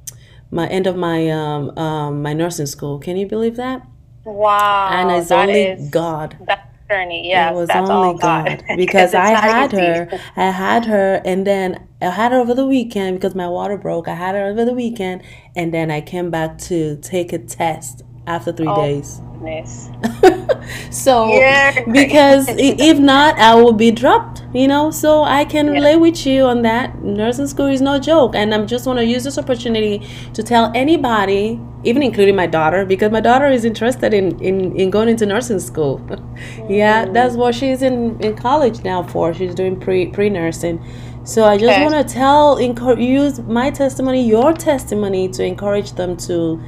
my 0.52 0.68
end 0.68 0.88
of 0.88 0.98
my 0.98 1.30
um, 1.30 1.78
um 1.78 2.22
my 2.22 2.34
nursing 2.34 2.66
school. 2.66 3.00
Can 3.00 3.16
you 3.16 3.28
believe 3.28 3.56
that? 3.56 3.82
Wow, 4.26 4.90
and 4.92 5.12
it's 5.12 5.30
that 5.30 5.48
only 5.48 5.62
is- 5.64 5.90
God. 5.90 6.38
that 6.48 6.70
journey. 6.90 7.30
Yes, 7.30 7.52
it 7.52 7.56
was 7.56 7.68
that's 7.68 7.90
only 7.90 8.08
all 8.10 8.14
God. 8.18 8.64
because 8.78 9.14
I 9.16 9.30
had 9.30 9.74
easy. 9.74 9.82
her. 9.82 10.10
I 10.36 10.50
had 10.52 10.86
her, 10.86 11.22
and 11.26 11.46
then 11.48 11.88
I 12.02 12.06
had 12.10 12.32
her 12.32 12.40
over 12.40 12.54
the 12.54 12.66
weekend 12.68 13.18
because 13.18 13.36
my 13.36 13.48
water 13.48 13.78
broke. 13.78 14.08
I 14.08 14.16
had 14.16 14.36
her 14.36 14.46
over 14.48 14.66
the 14.66 14.74
weekend, 14.74 15.24
and 15.56 15.74
then 15.74 15.92
I 15.92 16.02
came 16.02 16.30
back 16.32 16.58
to 16.60 16.98
take 16.98 17.34
a 17.34 17.40
test 17.40 18.04
after 18.28 18.52
three 18.52 18.68
Oh. 18.68 18.76
days. 18.76 19.22
Goodness. 19.34 19.90
So 20.90 21.40
Yeah. 21.40 21.72
because 21.92 22.48
if 22.58 22.98
not, 23.00 23.38
I 23.38 23.56
will 23.56 23.74
be 23.74 23.92
dropped. 23.92 24.44
You 24.54 24.68
know, 24.70 24.90
so 24.90 25.24
I 25.24 25.44
can 25.46 25.66
Yeah. 25.68 25.74
relate 25.74 25.98
with 25.98 26.26
you 26.26 26.44
on 26.46 26.62
that. 26.62 27.04
Nursing 27.04 27.46
school 27.48 27.68
is 27.68 27.82
no 27.82 28.00
joke, 28.00 28.36
and 28.36 28.54
I'm 28.54 28.66
just 28.68 28.88
want 28.88 29.00
to 29.00 29.06
use 29.06 29.24
this 29.26 29.38
opportunity 29.38 30.02
to 30.34 30.42
tell 30.44 30.72
anybody, 30.74 31.60
even 31.84 32.02
including 32.02 32.36
my 32.38 32.48
daughter, 32.48 32.86
because 32.86 33.12
my 33.12 33.20
daughter 33.20 33.48
is 33.48 33.66
interested 33.66 34.14
in 34.14 34.40
in, 34.40 34.76
in 34.78 34.90
going 34.90 35.10
into 35.10 35.26
nursing 35.26 35.60
school. 35.60 36.00
yeah, 36.70 37.06
mm. 37.06 37.14
that's 37.14 37.36
what 37.36 37.54
she's 37.54 37.82
in 37.82 38.18
in 38.22 38.36
college 38.36 38.84
now 38.84 39.04
for. 39.04 39.34
She's 39.34 39.54
doing 39.54 39.76
pre 39.80 40.08
pre 40.08 40.30
nursing. 40.30 40.80
So 41.26 41.44
I 41.44 41.58
just 41.58 41.72
Okay. 41.74 41.84
want 41.84 41.96
to 42.08 42.14
tell, 42.14 42.58
encourage, 42.58 43.00
use 43.00 43.40
my 43.40 43.72
testimony, 43.72 44.24
your 44.26 44.54
testimony, 44.54 45.28
to 45.30 45.44
encourage 45.44 45.94
them 45.94 46.16
to 46.28 46.62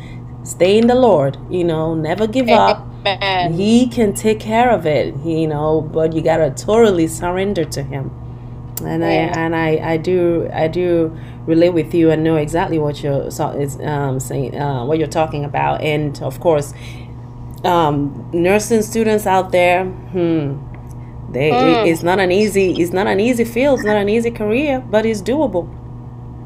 stay 0.48 0.78
in 0.80 0.88
the 0.88 0.96
Lord. 0.96 1.38
You 1.50 1.66
know, 1.66 1.96
never 1.96 2.28
give 2.28 2.52
up. 2.52 2.88
Amen. 3.06 3.54
He 3.54 3.88
can 3.88 4.14
take 4.14 4.40
care 4.40 4.72
of 4.72 4.86
it, 4.86 5.16
you 5.26 5.48
know, 5.48 5.82
but 5.82 6.14
you 6.14 6.22
gotta 6.22 6.52
totally 6.52 7.08
surrender 7.08 7.66
to 7.66 7.84
him. 7.84 8.12
And 8.86 9.06
I 9.06 9.14
and 9.14 9.56
I, 9.56 9.70
I 9.94 9.98
do 9.98 10.50
I 10.54 10.68
do 10.68 11.18
relate 11.48 11.72
with 11.72 11.94
you 11.94 12.12
and 12.12 12.24
know 12.24 12.38
exactly 12.38 12.80
what 12.80 13.04
you're 13.04 13.28
is 13.28 13.80
um 13.82 14.20
saying 14.20 14.60
uh, 14.60 14.86
what 14.86 15.00
you're 15.00 15.08
talking 15.08 15.46
about. 15.46 15.82
And 15.82 16.22
of 16.24 16.40
course, 16.40 16.74
um, 17.64 18.30
nursing 18.34 18.84
students 18.84 19.28
out 19.28 19.52
there, 19.52 19.86
hmm, 19.86 20.58
they 21.32 21.52
Mm. 21.52 21.86
it's 21.86 22.04
not 22.04 22.20
an 22.20 22.32
easy 22.32 22.74
it's 22.82 22.94
not 22.94 23.08
an 23.08 23.20
easy 23.20 23.46
field, 23.46 23.80
it's 23.80 23.86
not 23.88 23.98
an 23.98 24.10
easy 24.10 24.32
career, 24.32 24.82
but 24.82 25.06
it's 25.06 25.22
doable. 25.22 25.68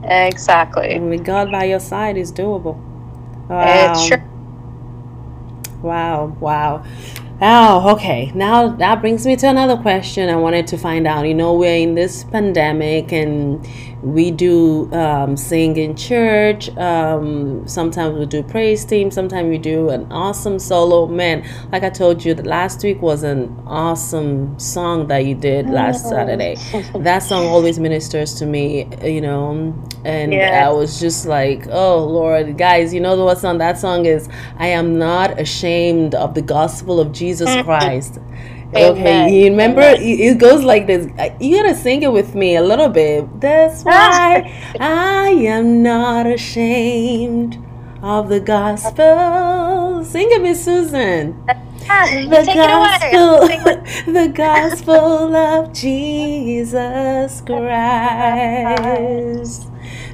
Exactly. 0.03 0.91
And 0.95 1.09
with 1.09 1.25
God 1.25 1.51
by 1.51 1.65
your 1.65 1.79
side, 1.79 2.17
it's 2.17 2.31
doable. 2.31 2.79
It's 3.51 4.07
true. 4.07 4.21
Wow, 5.81 6.37
wow. 6.39 6.83
Oh, 7.41 7.93
okay. 7.95 8.31
Now 8.35 8.67
that 8.67 9.01
brings 9.01 9.25
me 9.25 9.35
to 9.37 9.47
another 9.47 9.75
question 9.75 10.29
I 10.29 10.35
wanted 10.35 10.67
to 10.67 10.77
find 10.77 11.07
out. 11.07 11.27
You 11.27 11.33
know, 11.33 11.55
we're 11.55 11.81
in 11.81 11.95
this 11.95 12.23
pandemic 12.23 13.11
and 13.11 13.65
we 14.01 14.31
do 14.31 14.91
um, 14.93 15.37
sing 15.37 15.77
in 15.77 15.95
church. 15.95 16.75
Um, 16.77 17.67
sometimes 17.67 18.17
we 18.17 18.25
do 18.25 18.43
praise 18.43 18.83
team. 18.85 19.11
Sometimes 19.11 19.49
we 19.49 19.57
do 19.57 19.89
an 19.89 20.11
awesome 20.11 20.59
solo. 20.59 21.07
Man, 21.07 21.47
like 21.71 21.83
I 21.83 21.89
told 21.89 22.25
you, 22.25 22.33
the 22.33 22.43
last 22.43 22.83
week 22.83 23.01
was 23.01 23.23
an 23.23 23.55
awesome 23.67 24.57
song 24.59 25.07
that 25.07 25.25
you 25.25 25.35
did 25.35 25.69
last 25.69 26.07
Saturday. 26.09 26.55
That 26.95 27.19
song 27.19 27.45
always 27.45 27.79
ministers 27.79 28.33
to 28.35 28.45
me, 28.45 28.87
you 29.03 29.21
know. 29.21 29.73
And 30.03 30.33
Yes. 30.33 30.65
I 30.65 30.71
was 30.71 30.99
just 30.99 31.25
like, 31.27 31.67
oh, 31.69 32.03
Lord, 32.05 32.57
guys, 32.57 32.93
you 32.93 32.99
know 32.99 33.23
what's 33.23 33.43
on 33.43 33.59
that 33.59 33.77
song 33.77 34.05
is? 34.05 34.27
I 34.57 34.67
am 34.67 34.97
not 34.97 35.39
ashamed 35.39 36.15
of 36.15 36.33
the 36.33 36.41
gospel 36.41 36.99
of 36.99 37.11
Jesus 37.11 37.49
Christ. 37.63 38.19
Okay, 38.73 39.29
you 39.29 39.49
remember 39.51 39.81
Amen. 39.81 40.01
it 40.01 40.37
goes 40.37 40.63
like 40.63 40.87
this. 40.87 41.05
You 41.39 41.57
gotta 41.61 41.75
sing 41.75 42.03
it 42.03 42.11
with 42.11 42.35
me 42.35 42.55
a 42.55 42.61
little 42.61 42.87
bit. 42.89 43.25
That's 43.41 43.83
why 43.83 44.49
I 44.79 45.27
am 45.29 45.83
not 45.83 46.25
ashamed 46.25 47.57
of 48.01 48.29
the 48.29 48.39
gospel. 48.39 50.03
Sing 50.05 50.27
it, 50.31 50.41
Miss 50.41 50.63
Susan. 50.63 51.35
Ah, 51.89 52.05
The 52.29 52.43
take 52.45 52.55
it 52.55 52.69
away. 52.69 53.11
Sing 53.47 53.63
with- 53.63 53.83
gospel, 53.83 54.13
the 54.13 54.27
gospel 54.29 55.35
of 55.35 55.73
Jesus 55.73 57.41
Christ. 57.41 59.67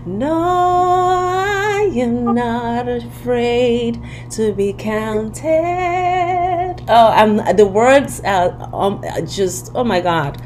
No, 0.06 0.34
I 0.34 1.92
am 1.96 2.34
not 2.34 2.88
afraid 2.88 4.00
to 4.32 4.54
be 4.54 4.72
counted. 4.74 6.67
Oh, 6.90 7.08
I'm 7.08 7.56
the 7.56 7.66
words 7.66 8.22
are 8.22 8.58
um, 8.74 9.04
just 9.26 9.72
oh 9.76 9.84
my 9.84 10.02
god. 10.02 10.42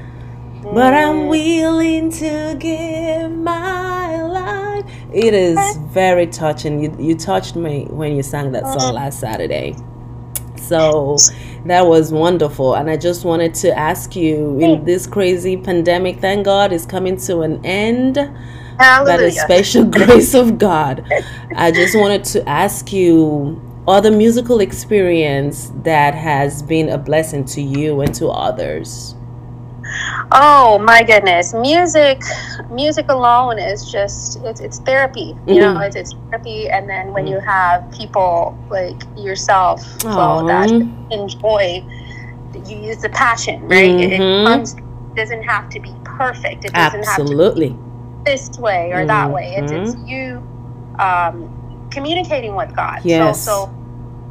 But 0.63 0.93
I'm 0.93 1.21
mm. 1.21 1.29
willing 1.29 2.11
to 2.11 2.55
give 2.59 3.31
my 3.31 4.21
life. 4.21 4.85
It 5.13 5.33
is 5.33 5.77
very 5.89 6.27
touching. 6.27 6.83
You 6.83 6.95
you 6.99 7.15
touched 7.15 7.55
me 7.55 7.85
when 7.89 8.15
you 8.15 8.23
sang 8.23 8.51
that 8.53 8.63
song 8.63 8.77
uh-huh. 8.77 8.93
last 8.93 9.19
Saturday. 9.19 9.75
So 10.57 11.17
that 11.65 11.85
was 11.85 12.11
wonderful. 12.11 12.75
And 12.75 12.89
I 12.89 12.97
just 12.97 13.25
wanted 13.25 13.53
to 13.55 13.77
ask 13.77 14.15
you 14.15 14.59
in 14.59 14.81
mm. 14.81 14.85
this 14.85 15.05
crazy 15.05 15.57
pandemic, 15.57 16.19
thank 16.19 16.45
God 16.45 16.71
is 16.71 16.85
coming 16.85 17.17
to 17.17 17.41
an 17.41 17.63
end 17.65 18.15
by 18.77 19.17
the 19.17 19.31
special 19.31 19.83
grace 19.99 20.33
of 20.33 20.57
God. 20.57 21.05
I 21.55 21.71
just 21.71 21.95
wanted 21.95 22.23
to 22.25 22.47
ask 22.47 22.93
you 22.93 23.61
other 23.91 24.09
musical 24.11 24.59
experience 24.61 25.71
that 25.83 26.15
has 26.15 26.63
been 26.63 26.89
a 26.89 26.97
blessing 26.97 27.43
to 27.45 27.61
you 27.61 28.01
and 28.01 28.13
to 28.15 28.29
others. 28.29 29.15
Oh 30.31 30.79
my 30.79 31.03
goodness, 31.03 31.53
music, 31.53 32.21
music 32.69 33.07
alone 33.09 33.59
is 33.59 33.91
just 33.91 34.39
it's 34.45 34.61
it's 34.61 34.79
therapy. 34.79 35.35
You 35.45 35.59
know, 35.59 35.73
Mhm. 35.75 35.87
it's, 35.87 35.95
it's 35.95 36.13
therapy, 36.29 36.69
and 36.69 36.87
then 36.87 37.11
when 37.11 37.27
you 37.27 37.39
have 37.39 37.91
people 37.91 38.55
like 38.69 39.01
yourself, 39.17 39.85
well, 40.05 40.45
that 40.45 40.69
enjoy, 41.11 41.83
you 42.65 42.77
use 42.77 43.01
the 43.01 43.09
passion, 43.09 43.67
right? 43.67 43.91
It, 43.99 44.13
it 44.21 44.45
comes, 44.47 44.75
doesn't 45.15 45.43
have 45.43 45.69
to 45.71 45.79
be 45.81 45.93
perfect. 46.05 46.63
It 46.63 46.73
doesn't 46.73 47.03
have 47.03 47.15
to 47.17 47.21
Absolutely. 47.23 47.69
be 47.71 47.79
this 48.25 48.57
way 48.57 48.91
or 48.93 49.05
that 49.05 49.29
way. 49.29 49.55
It's 49.57 49.71
it's 49.73 49.95
Mhm. 49.95 50.07
you 50.07 50.43
um, 50.99 51.35
communicating 51.91 52.55
with 52.55 52.73
God. 52.75 52.99
Yes. 53.03 53.43
So 53.43 53.51
so 53.51 53.69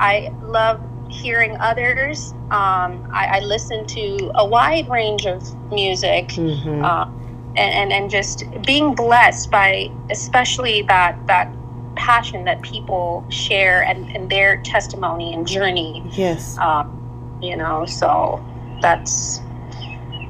I 0.01 0.33
love 0.43 0.81
hearing 1.09 1.57
others. 1.59 2.33
Um, 2.51 3.09
I, 3.13 3.27
I 3.37 3.41
listen 3.41 3.87
to 3.87 4.33
a 4.35 4.47
wide 4.47 4.89
range 4.89 5.27
of 5.27 5.43
music. 5.71 6.29
Mhm. 6.29 6.85
uh, 6.85 7.09
and, 7.57 7.75
and 7.75 7.93
and 7.93 8.11
just 8.11 8.45
being 8.65 8.95
blessed 8.95 9.51
by 9.51 9.91
especially 10.11 10.83
that 10.83 11.19
that 11.27 11.53
passion 11.97 12.45
that 12.45 12.63
people 12.63 13.25
share 13.29 13.83
and, 13.83 14.09
and 14.15 14.31
their 14.31 14.59
testimony 14.63 15.35
and 15.35 15.49
journey 15.49 16.03
yes. 16.13 16.57
um, 16.59 16.87
you 17.43 17.57
know 17.57 17.85
so 17.87 18.43
that's 18.81 19.41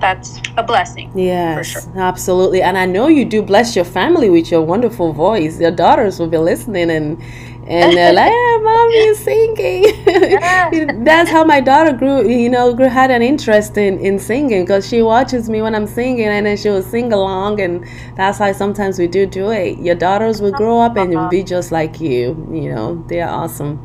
that's 0.00 0.40
a 0.56 0.62
blessing 0.62 1.12
Yes, 1.14 1.66
sure. 1.72 1.82
absolutely. 1.96 2.62
And 2.62 2.78
I 2.78 2.86
know 2.86 3.08
you 3.08 3.26
do 3.26 3.42
bless 3.42 3.76
your 3.76 3.84
family 3.84 4.30
with 4.30 4.50
your 4.50 4.62
wonderful 4.62 5.12
voice. 5.12 5.60
Your 5.60 5.70
daughters 5.70 6.18
will 6.18 6.26
be 6.28 6.38
listening 6.38 6.90
and 6.90 7.22
and 7.70 7.96
they're 7.96 8.12
like, 8.12 8.30
hey, 8.30 8.58
mommy 8.62 8.94
is 8.96 9.18
singing. 9.18 11.04
That's 11.04 11.30
how 11.30 11.44
my 11.44 11.60
daughter 11.60 11.92
grew, 11.92 12.28
you 12.28 12.48
know, 12.48 12.74
grew, 12.74 12.86
had 12.88 13.10
an 13.10 13.22
interest 13.22 13.76
in, 13.78 13.98
in 14.00 14.18
singing 14.18 14.64
because 14.64 14.88
she 14.88 15.02
watches 15.02 15.48
me 15.48 15.62
when 15.62 15.74
I'm 15.74 15.86
singing 15.86 16.26
and 16.26 16.46
then 16.46 16.56
she 16.56 16.68
will 16.68 16.82
sing 16.82 17.12
along. 17.12 17.60
And 17.60 17.86
that's 18.16 18.38
how 18.38 18.52
sometimes 18.52 18.98
we 18.98 19.06
do 19.06 19.24
do 19.24 19.50
it. 19.50 19.78
Your 19.78 19.94
daughters 19.94 20.40
will 20.42 20.52
grow 20.52 20.80
up 20.80 20.96
and 20.96 21.30
be 21.30 21.42
just 21.44 21.70
like 21.70 22.00
you. 22.00 22.34
You 22.52 22.74
know, 22.74 23.04
they 23.08 23.20
are 23.20 23.30
awesome. 23.30 23.78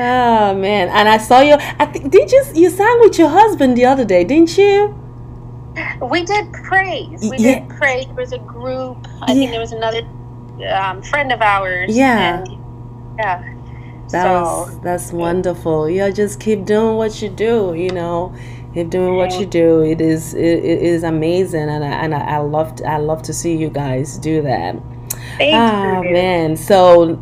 Oh 0.00 0.54
man! 0.54 0.88
And 0.90 1.08
I 1.08 1.18
saw 1.18 1.40
you. 1.40 1.56
I 1.58 1.84
think 1.86 2.12
did 2.12 2.30
you 2.30 2.44
you 2.54 2.70
sang 2.70 3.00
with 3.00 3.18
your 3.18 3.28
husband 3.28 3.76
the 3.76 3.84
other 3.84 4.04
day, 4.04 4.22
didn't 4.24 4.56
you? 4.56 4.94
we 6.02 6.24
did 6.24 6.52
praise 6.52 7.20
we 7.22 7.36
Yeah. 7.38 7.60
did 7.60 7.68
praise 7.78 8.06
there 8.06 8.14
was 8.16 8.32
a 8.32 8.38
group 8.38 9.06
i 9.22 9.32
Yeah. 9.32 9.34
think 9.34 9.50
there 9.52 9.60
was 9.60 9.72
another 9.72 10.02
um, 10.72 11.02
friend 11.02 11.30
of 11.32 11.40
ours 11.40 11.96
Yeah. 11.96 12.40
and, 12.40 12.57
yeah 13.18 13.42
That 14.10 14.24
so 14.24 14.32
was 14.32 14.80
that's 14.82 15.12
wonderful. 15.12 15.88
Yeah, 15.90 16.10
just 16.10 16.40
keep 16.40 16.64
doing 16.64 16.96
what 16.96 17.20
you 17.22 17.28
do. 17.28 17.74
You 17.74 17.92
know, 17.92 18.34
keep 18.74 18.90
doing 18.90 19.16
what 19.16 19.38
you 19.38 19.46
do. 19.46 19.82
It 19.82 20.00
is 20.00 20.34
it, 20.34 20.40
it 20.64 20.82
is 20.82 21.02
amazing, 21.04 21.68
and 21.68 21.84
I, 21.84 21.88
and 22.04 22.14
I, 22.14 22.20
I 22.20 22.38
love 22.38 22.80
I 22.86 22.98
love 22.98 23.22
to 23.24 23.34
see 23.34 23.56
you 23.56 23.68
guys 23.70 24.18
do 24.18 24.42
that. 24.42 24.76
thank 25.38 25.72
Ah 25.72 26.02
you 26.02 26.04
man, 26.04 26.56
so 26.56 27.16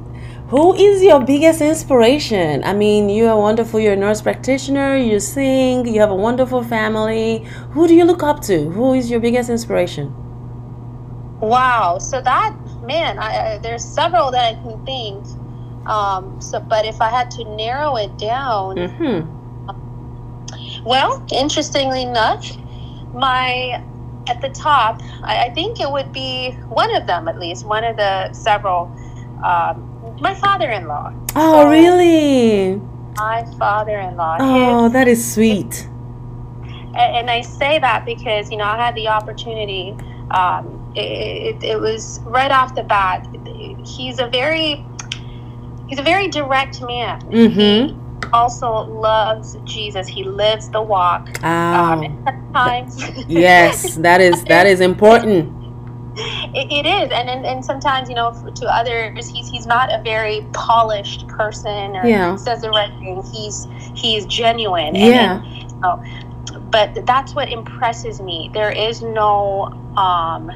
who 0.49 0.75
is 0.75 1.03
your 1.03 1.21
biggest 1.25 1.61
inspiration? 1.61 2.63
I 2.65 2.73
mean, 2.75 3.09
you 3.09 3.27
are 3.29 3.39
wonderful. 3.39 3.81
You're 3.81 3.95
a 3.95 3.97
nurse 3.97 4.23
practitioner. 4.23 4.97
You 4.97 5.21
sing. 5.21 5.87
You 5.87 6.01
have 6.01 6.11
a 6.11 6.15
wonderful 6.17 6.63
family. 6.63 7.45
Who 7.73 7.89
do 7.89 7.95
you 7.95 8.05
look 8.05 8.23
up 8.23 8.41
to? 8.43 8.71
Who 8.71 8.95
is 8.95 9.11
your 9.11 9.21
biggest 9.21 9.51
inspiration? 9.51 10.15
Wow. 11.41 11.99
So 11.99 12.21
that 12.23 12.57
man, 12.83 13.19
I, 13.19 13.55
I, 13.55 13.59
there's 13.59 13.85
several 13.85 14.31
that 14.33 14.55
I 14.55 14.63
can 14.63 14.79
think. 14.85 15.27
Um, 15.87 16.41
so, 16.41 16.61
but 16.61 16.85
if 16.85 17.01
I 17.01 17.11
had 17.11 17.31
to 17.33 17.45
narrow 17.57 17.97
it 17.97 18.17
down, 18.19 18.77
Mm-hmm. 18.77 20.85
well, 20.85 21.25
interestingly 21.33 22.03
enough, 22.03 22.57
my 23.15 23.83
at 24.29 24.41
the 24.41 24.49
top, 24.51 25.01
I, 25.23 25.47
I 25.47 25.51
think 25.51 25.81
it 25.81 25.91
would 25.91 26.13
be 26.13 26.51
one 26.69 26.95
of 26.97 27.07
them 27.07 27.29
at 27.29 27.39
least, 27.39 27.65
one 27.65 27.85
of 27.85 27.97
the 27.97 28.33
several. 28.33 28.91
Um, 29.45 29.93
my 30.21 30.35
father-in-law. 30.35 31.13
Oh, 31.37 31.63
So, 31.63 31.69
really? 31.71 32.77
My 33.17 33.45
father-in-law. 33.59 34.39
Oh, 34.41 34.85
His- 34.85 34.93
that 34.93 35.09
is 35.09 35.33
sweet. 35.35 35.87
and, 36.65 36.97
and 37.17 37.31
I 37.31 37.43
say 37.43 37.79
that 37.79 38.05
because 38.05 38.51
you 38.51 38.57
know 38.57 38.65
I 38.65 38.77
had 38.77 38.95
the 38.95 39.09
opportunity. 39.09 39.95
Um, 40.33 40.93
it, 40.97 41.63
it, 41.63 41.65
it 41.65 41.81
was 41.81 42.19
right 42.25 42.51
off 42.51 42.75
the 42.75 42.83
bat. 42.83 43.29
He's 43.85 44.19
a 44.19 44.27
very 44.27 44.85
he's 45.89 45.99
a 45.99 46.03
very 46.03 46.29
direct 46.29 46.81
man. 46.83 47.21
Mm-hmm. 47.23 47.97
He 48.25 48.31
also 48.33 48.73
loves 48.73 49.57
Jesus. 49.65 50.07
He 50.09 50.25
lives 50.25 50.69
the 50.71 50.83
walk. 50.83 51.43
Um, 51.45 52.01
Oh. 52.01 52.03
and 52.03 52.25
sometimes 52.25 53.25
Yes, 53.29 53.97
that 53.97 54.21
is 54.21 54.43
that 54.45 54.67
is 54.67 54.81
important. 54.81 55.53
it, 56.19 56.73
it 56.73 56.87
is, 56.87 57.11
and, 57.13 57.29
and 57.29 57.45
and 57.47 57.63
sometimes 57.65 58.09
you 58.09 58.15
know 58.15 58.33
to 58.55 58.67
others 58.67 59.29
he's 59.29 59.49
he's 59.49 59.67
not 59.67 59.93
a 59.93 60.03
very 60.03 60.47
polished 60.55 61.29
person 61.29 61.95
or 61.97 62.07
Yeah. 62.07 62.37
says 62.37 62.63
the 62.63 62.71
right 62.71 62.91
thing. 62.99 63.23
He's 63.33 63.67
he's 63.95 64.25
genuine. 64.27 64.97
And 64.97 64.97
Yeah. 64.97 65.97
but 66.71 67.07
that's 67.07 67.35
what 67.35 67.49
impresses 67.51 68.21
me. 68.21 68.51
There 68.55 68.71
is 68.73 69.03
no 69.03 69.67
um 69.97 70.51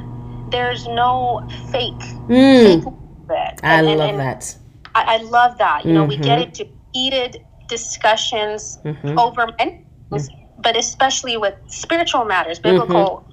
there's 0.50 0.86
no 0.88 1.46
fake. 1.70 1.94
Mm, 2.28 2.82
fake. 3.28 3.60
I 3.62 3.74
And- 3.78 3.86
and- 3.88 3.98
love 4.00 4.10
and 4.10 4.18
that. 4.18 4.56
I, 4.94 5.14
I 5.14 5.16
love 5.18 5.58
that. 5.58 5.86
You 5.86 5.92
know, 5.94 6.04
we 6.04 6.16
get 6.16 6.38
Mhm. 6.38 6.46
into 6.46 6.68
heated 6.92 7.38
discussions 7.68 8.78
hmm 8.82 9.18
over 9.18 9.46
many 9.58 9.84
things, 10.10 10.30
but 10.58 10.76
especially 10.76 11.36
with 11.36 11.54
spiritual 11.66 12.24
matters, 12.24 12.58
biblical 12.58 13.24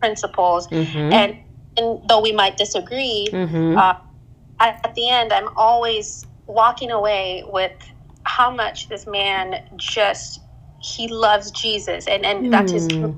principles, 0.00 0.66
hmm 0.68 1.12
and, 1.12 1.38
and 1.76 2.00
though 2.08 2.20
we 2.20 2.32
might 2.32 2.56
disagree, 2.56 3.28
uh, 3.76 3.94
at, 4.60 4.80
at 4.84 4.94
the 4.94 5.08
end, 5.08 5.32
I'm 5.32 5.48
always 5.56 6.26
walking 6.46 6.90
away 6.90 7.44
with 7.46 7.72
how 8.24 8.50
much 8.50 8.88
this 8.88 9.06
man 9.06 9.56
just 9.76 10.40
he 10.78 11.08
loves 11.08 11.50
Jesus, 11.50 12.06
and 12.08 12.24
and 12.26 12.52
that's 12.52 12.72
his. 12.72 12.88
Mm. 12.88 13.14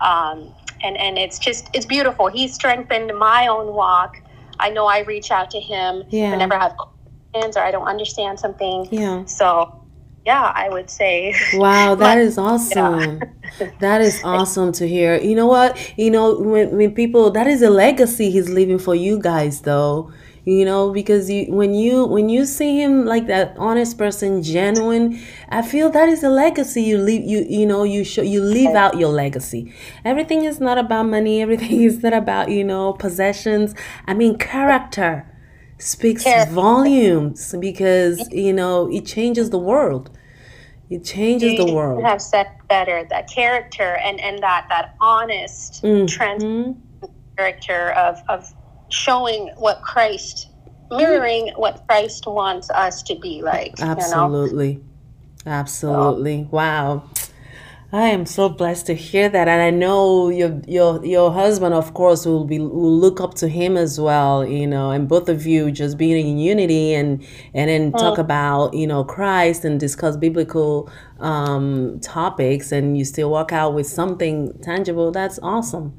Um, 0.00 0.54
and 0.82 0.96
and 0.98 1.18
it's 1.18 1.38
just 1.38 1.70
it's 1.74 1.86
beautiful. 1.86 2.28
He 2.28 2.48
strengthened 2.48 3.12
my 3.18 3.46
own 3.46 3.74
walk. 3.74 4.22
I 4.60 4.70
know 4.70 4.86
I 4.86 5.00
reach 5.00 5.30
out 5.30 5.50
to 5.52 5.60
him 5.60 6.02
Yeah. 6.10 6.30
whenever 6.30 6.54
I 6.54 6.62
have 6.64 6.76
questions 6.76 7.56
or 7.56 7.60
I 7.60 7.70
don't 7.70 7.86
understand 7.86 8.38
something. 8.40 8.88
Yeah. 8.90 9.24
So, 9.26 9.82
yeah, 10.24 10.52
I 10.54 10.68
would 10.68 10.90
say. 10.90 11.34
Wow, 11.54 11.94
that 11.96 12.16
My- 12.16 12.20
is 12.22 12.38
awesome. 12.38 13.20
That 13.80 14.00
is 14.02 14.20
awesome 14.24 14.72
to 14.72 14.86
hear. 14.88 15.16
You 15.16 15.34
know 15.34 15.46
what? 15.46 15.78
You 15.96 16.10
know, 16.10 16.38
when, 16.38 16.76
when 16.76 16.94
people 16.94 17.30
that 17.30 17.46
is 17.46 17.62
a 17.62 17.70
legacy 17.70 18.30
he's 18.30 18.50
leaving 18.50 18.78
for 18.78 18.94
you 18.94 19.18
guys 19.18 19.62
though. 19.62 20.12
You 20.48 20.64
know, 20.64 20.92
because 20.92 21.28
you 21.28 21.52
when 21.52 21.74
you 21.74 22.06
when 22.06 22.28
you 22.28 22.46
see 22.46 22.80
him 22.80 23.04
like 23.04 23.26
that 23.26 23.56
honest 23.58 23.98
person, 23.98 24.44
genuine, 24.44 25.20
I 25.48 25.60
feel 25.60 25.90
that 25.90 26.08
is 26.08 26.22
a 26.22 26.28
legacy 26.28 26.82
you 26.82 26.98
leave 26.98 27.24
you 27.24 27.44
you 27.48 27.66
know, 27.66 27.82
you 27.82 28.04
show 28.04 28.22
you 28.22 28.40
leave 28.40 28.76
out 28.76 28.96
your 28.96 29.08
legacy. 29.08 29.74
Everything 30.04 30.44
is 30.44 30.60
not 30.60 30.78
about 30.78 31.06
money, 31.06 31.42
everything 31.46 31.82
is 31.82 32.00
not 32.00 32.12
about, 32.12 32.48
you 32.48 32.62
know, 32.62 32.92
possessions. 32.92 33.74
I 34.06 34.14
mean 34.14 34.38
character 34.38 35.26
speaks 35.78 36.22
Character. 36.22 36.54
volumes 36.54 37.52
because, 37.58 38.32
you 38.32 38.52
know, 38.52 38.88
it 38.92 39.04
changes 39.04 39.50
the 39.50 39.58
world. 39.58 40.16
It 40.90 41.02
changes 41.04 41.56
the 41.56 41.66
world. 41.74 42.04
have 42.04 42.22
said 42.22 42.46
better 42.68 43.04
that 43.10 43.28
character 43.28 43.96
and 43.96 44.20
and 44.20 44.40
that 44.44 44.66
that 44.68 44.94
honest, 45.00 45.84
trans 46.06 46.44
Mhm. 46.44 46.76
character 47.36 47.90
of 47.90 48.22
of 48.28 48.54
showing 48.96 49.50
what 49.56 49.82
Christ, 49.82 50.48
mirroring 50.90 51.52
what 51.56 51.84
Christ 51.86 52.26
wants 52.26 52.70
us 52.70 53.02
to 53.04 53.14
be 53.18 53.42
like. 53.42 53.78
You 53.78 53.84
know. 53.84 53.90
Absolutely. 53.92 54.80
Absolutely. 55.44 56.48
Wow. 56.50 57.08
I 57.92 58.08
am 58.08 58.26
so 58.26 58.48
blessed 58.48 58.86
to 58.86 58.94
hear 58.94 59.28
that, 59.28 59.46
and 59.46 59.62
I 59.62 59.70
know 59.70 60.28
your 60.28 60.60
your 60.66 61.04
your 61.06 61.32
husband, 61.32 61.72
of 61.72 61.94
course, 61.94 62.26
will 62.26 62.44
be 62.44 62.58
will 62.58 62.98
look 62.98 63.20
up 63.20 63.34
to 63.34 63.48
him 63.48 63.76
as 63.76 64.00
well. 64.00 64.44
You 64.44 64.66
know, 64.66 64.90
and 64.90 65.08
both 65.08 65.28
of 65.28 65.46
you 65.46 65.70
just 65.70 65.96
being 65.96 66.26
in 66.26 66.38
unity 66.38 66.94
and 66.94 67.24
and 67.54 67.70
then 67.70 67.92
talk 67.92 68.18
about 68.18 68.74
you 68.74 68.88
know 68.88 69.04
Christ 69.04 69.64
and 69.64 69.78
discuss 69.78 70.16
biblical 70.16 70.90
um, 71.20 72.00
topics, 72.00 72.72
and 72.72 72.98
you 72.98 73.04
still 73.04 73.30
walk 73.30 73.52
out 73.52 73.72
with 73.72 73.86
something 73.86 74.52
tangible. 74.62 75.12
That's 75.12 75.38
awesome. 75.40 75.94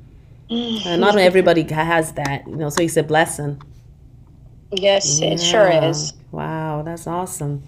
And 0.49 1.01
not 1.01 1.17
everybody 1.17 1.63
has 1.63 2.13
that, 2.13 2.47
you 2.47 2.55
know. 2.55 2.69
So 2.69 2.81
it's 2.83 2.97
a 2.97 3.03
blessing. 3.03 3.61
Yes, 4.71 5.21
it 5.21 5.39
sure 5.39 5.69
is. 5.69 6.13
Wow, 6.31 6.83
that's 6.83 7.07
awesome. 7.07 7.63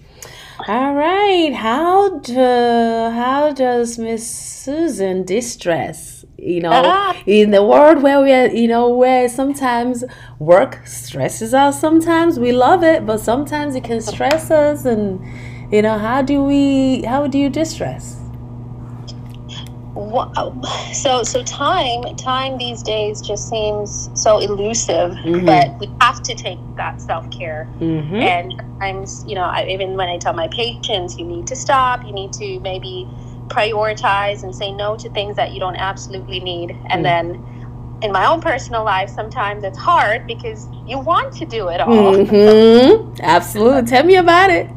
All 0.68 0.94
right, 0.94 1.52
how 1.54 2.18
do, 2.18 2.34
how 2.34 3.52
does 3.54 3.98
Miss 3.98 4.30
Susan 4.30 5.24
distress? 5.24 6.24
You 6.36 6.60
know, 6.60 6.70
Ah. 6.72 7.16
in 7.26 7.50
the 7.50 7.64
world 7.64 8.02
where 8.02 8.20
we 8.20 8.32
are, 8.32 8.46
you 8.48 8.68
know, 8.68 8.88
where 8.90 9.28
sometimes 9.28 10.04
work 10.38 10.86
stresses 10.86 11.54
us. 11.54 11.80
Sometimes 11.80 12.38
we 12.38 12.52
love 12.52 12.82
it, 12.82 13.06
but 13.06 13.18
sometimes 13.20 13.74
it 13.74 13.84
can 13.84 14.00
stress 14.02 14.50
us. 14.50 14.84
And 14.84 15.20
you 15.72 15.80
know, 15.82 15.96
how 15.98 16.20
do 16.22 16.42
we? 16.42 17.02
How 17.02 17.26
do 17.26 17.38
you 17.38 17.48
distress? 17.50 18.19
Wow. 19.94 20.54
So 20.92 21.22
so 21.22 21.42
time 21.42 22.02
time 22.16 22.58
these 22.58 22.82
days 22.82 23.20
just 23.20 23.48
seems 23.48 24.08
so 24.14 24.38
elusive, 24.38 25.12
Mhm. 25.24 25.46
but 25.46 25.78
we 25.80 25.90
have 26.00 26.22
to 26.22 26.34
take 26.34 26.58
that 26.76 27.00
self 27.00 27.28
care. 27.30 27.68
Mm-hmm. 27.80 28.14
And 28.16 28.54
sometimes, 28.56 29.24
you 29.26 29.34
know, 29.34 29.42
I, 29.44 29.66
even 29.68 29.96
when 29.96 30.08
I 30.08 30.16
tell 30.18 30.32
my 30.32 30.48
patients, 30.48 31.18
you 31.18 31.24
need 31.24 31.46
to 31.48 31.56
stop, 31.56 32.04
you 32.06 32.12
need 32.12 32.32
to 32.34 32.60
maybe 32.60 33.08
prioritize 33.48 34.44
and 34.44 34.54
say 34.54 34.70
no 34.70 34.96
to 34.96 35.10
things 35.10 35.34
that 35.36 35.52
you 35.52 35.58
don't 35.60 35.76
absolutely 35.76 36.38
need, 36.40 36.70
and 36.90 37.00
Mm. 37.00 37.02
then 37.02 37.46
in 38.02 38.12
my 38.12 38.24
own 38.26 38.40
personal 38.40 38.82
life, 38.84 39.10
sometimes 39.10 39.62
it's 39.64 39.76
hard 39.76 40.26
because 40.26 40.66
you 40.86 40.98
want 40.98 41.32
to 41.34 41.44
do 41.44 41.68
it 41.68 41.80
all. 41.80 42.14
Mm-hmm. 42.14 43.12
Absolutely. 43.22 43.82
Tell 43.90 44.04
me 44.04 44.16
about 44.16 44.48
it. 44.50 44.68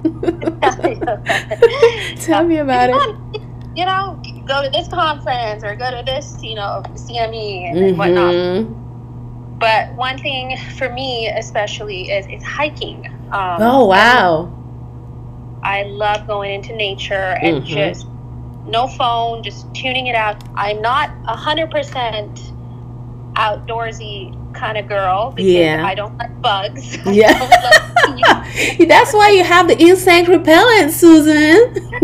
Tell 2.22 2.44
me 2.44 2.58
about 2.58 2.90
it. 2.90 3.42
You 3.76 3.86
know, 3.86 4.22
go 4.46 4.64
to 4.64 4.70
this 4.70 4.88
conference 4.88 5.64
or 5.64 5.76
go 5.76 5.92
to 5.92 6.04
this, 6.06 6.42
you 6.44 6.56
know, 6.56 6.84
CME 6.94 7.70
and 7.70 7.78
mm-hmm. 7.78 7.98
whatnot. 7.98 9.60
But 9.60 9.96
one 9.96 10.18
thing 10.18 10.58
for 10.78 10.90
me, 10.90 11.28
especially, 11.30 12.10
is 12.12 12.28
is 12.28 12.44
hiking. 12.44 13.08
Um, 13.32 13.62
oh 13.62 13.86
wow! 13.86 14.52
I 15.64 15.84
love 15.84 16.28
going 16.28 16.54
into 16.54 16.76
nature 16.76 17.38
and 17.42 17.64
mm-hmm. 17.64 17.68
just 17.68 18.08
no 18.66 18.88
phone, 18.88 19.44
just 19.44 19.74
tuning 19.74 20.08
it 20.08 20.16
out. 20.16 20.44
I'm 20.56 20.82
not 20.82 21.12
a 21.28 21.36
hundred 21.36 21.72
percent 21.72 22.52
outdoorsy 23.36 24.38
kind 24.54 24.78
of 24.78 24.88
girl 24.88 25.32
because 25.32 25.52
yeah. 25.52 25.86
I 25.86 25.96
don't 25.96 26.18
like 26.18 26.42
bugs. 26.42 26.98
Yeah. 27.06 27.34
That's 28.88 29.14
why 29.14 29.32
you 29.32 29.44
have 29.44 29.68
the 29.68 29.78
insect 29.80 30.28
repellent, 30.28 30.92
Susan. 30.92 31.74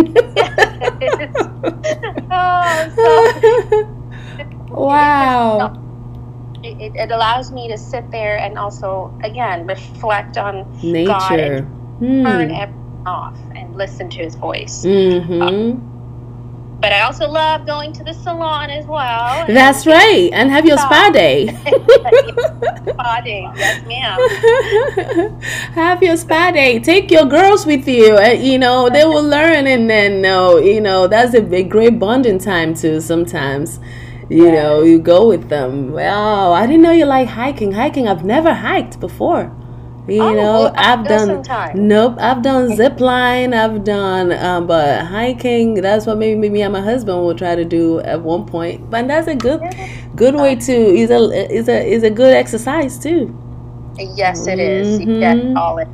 oh, 2.31 2.91
so, 2.95 3.83
wow. 4.73 5.75
It, 6.63 6.95
it, 6.95 7.11
allows 7.11 7.51
me 7.51 7.67
to 7.69 7.77
sit 7.77 8.09
there 8.11 8.37
and 8.37 8.57
also, 8.57 9.13
again, 9.23 9.67
reflect 9.67 10.37
on 10.37 10.65
nature. 10.81 11.07
God 11.07 11.39
and 11.39 11.67
hmm. 11.99 12.23
turn 12.23 12.51
everything 12.51 13.03
off 13.05 13.37
and 13.55 13.75
listen 13.75 14.09
to 14.09 14.23
his 14.23 14.35
voice. 14.35 14.85
Mm-hmm. 14.85 15.41
Um, 15.41 15.98
but 16.81 16.93
I 16.93 17.01
also 17.01 17.27
love 17.27 17.65
going 17.65 17.91
to 17.93 18.03
the 18.03 18.13
salon 18.13 18.69
as 18.69 18.85
well. 18.85 19.45
That's 19.59 19.85
right. 19.85 20.29
And 20.31 20.49
have 20.49 20.65
your 20.65 20.77
spa 20.77 21.09
day. 21.13 21.47
spa 22.87 23.21
day. 23.21 23.49
Yes, 23.55 23.85
ma'am. 23.85 25.39
have 25.73 26.01
your 26.01 26.15
spa 26.15 26.51
day. 26.51 26.79
Take 26.79 27.11
your 27.11 27.25
girls 27.25 27.65
with 27.65 27.87
you. 27.87 28.17
And, 28.17 28.41
you 28.41 28.57
know, 28.57 28.89
they 28.89 29.03
will 29.03 29.23
learn. 29.23 29.67
And 29.67 29.89
then, 29.89 30.21
no, 30.21 30.57
you 30.57 30.79
know, 30.79 31.07
that's 31.07 31.33
a 31.33 31.41
great 31.41 31.99
bonding 31.99 32.39
time 32.39 32.73
too 32.73 33.01
sometimes. 33.01 33.79
You 34.29 34.45
yeah. 34.45 34.61
know, 34.61 34.83
you 34.83 34.99
go 34.99 35.27
with 35.27 35.49
them. 35.49 35.91
Wow, 35.91 36.53
I 36.53 36.67
didn't 36.67 36.83
know 36.83 36.91
you 36.91 37.05
like 37.05 37.27
hiking. 37.27 37.71
Hiking, 37.71 38.07
I've 38.07 38.23
never 38.23 38.53
hiked 38.53 38.99
before. 38.99 39.51
You 40.09 40.23
oh, 40.23 40.33
know, 40.33 40.53
well, 40.63 40.73
I've 40.75 41.07
done 41.07 41.43
nope. 41.87 42.15
I've 42.19 42.41
done 42.41 42.75
zip 42.77 42.99
line. 42.99 43.53
I've 43.53 43.83
done, 43.83 44.31
um, 44.33 44.67
but 44.67 45.05
hiking. 45.05 45.75
That's 45.75 46.05
what 46.05 46.17
maybe 46.17 46.49
me 46.49 46.61
and 46.61 46.73
my 46.73 46.81
husband 46.81 47.19
will 47.19 47.35
try 47.35 47.55
to 47.55 47.65
do 47.65 47.99
at 47.99 48.21
one 48.21 48.45
point. 48.45 48.89
But 48.89 49.07
that's 49.07 49.27
a 49.27 49.35
good, 49.35 49.61
good 50.15 50.35
way 50.35 50.55
to 50.55 50.71
is 50.71 51.11
a 51.11 51.51
is 51.51 51.69
a 51.69 51.85
is 51.85 52.03
a 52.03 52.09
good 52.09 52.33
exercise 52.33 52.97
too. 52.97 53.37
Yes, 54.15 54.47
it 54.47 54.59
is. 54.59 54.99
Mm-hmm. 54.99 55.09
You 55.09 55.19
get 55.19 55.57
all 55.57 55.77
it 55.77 55.87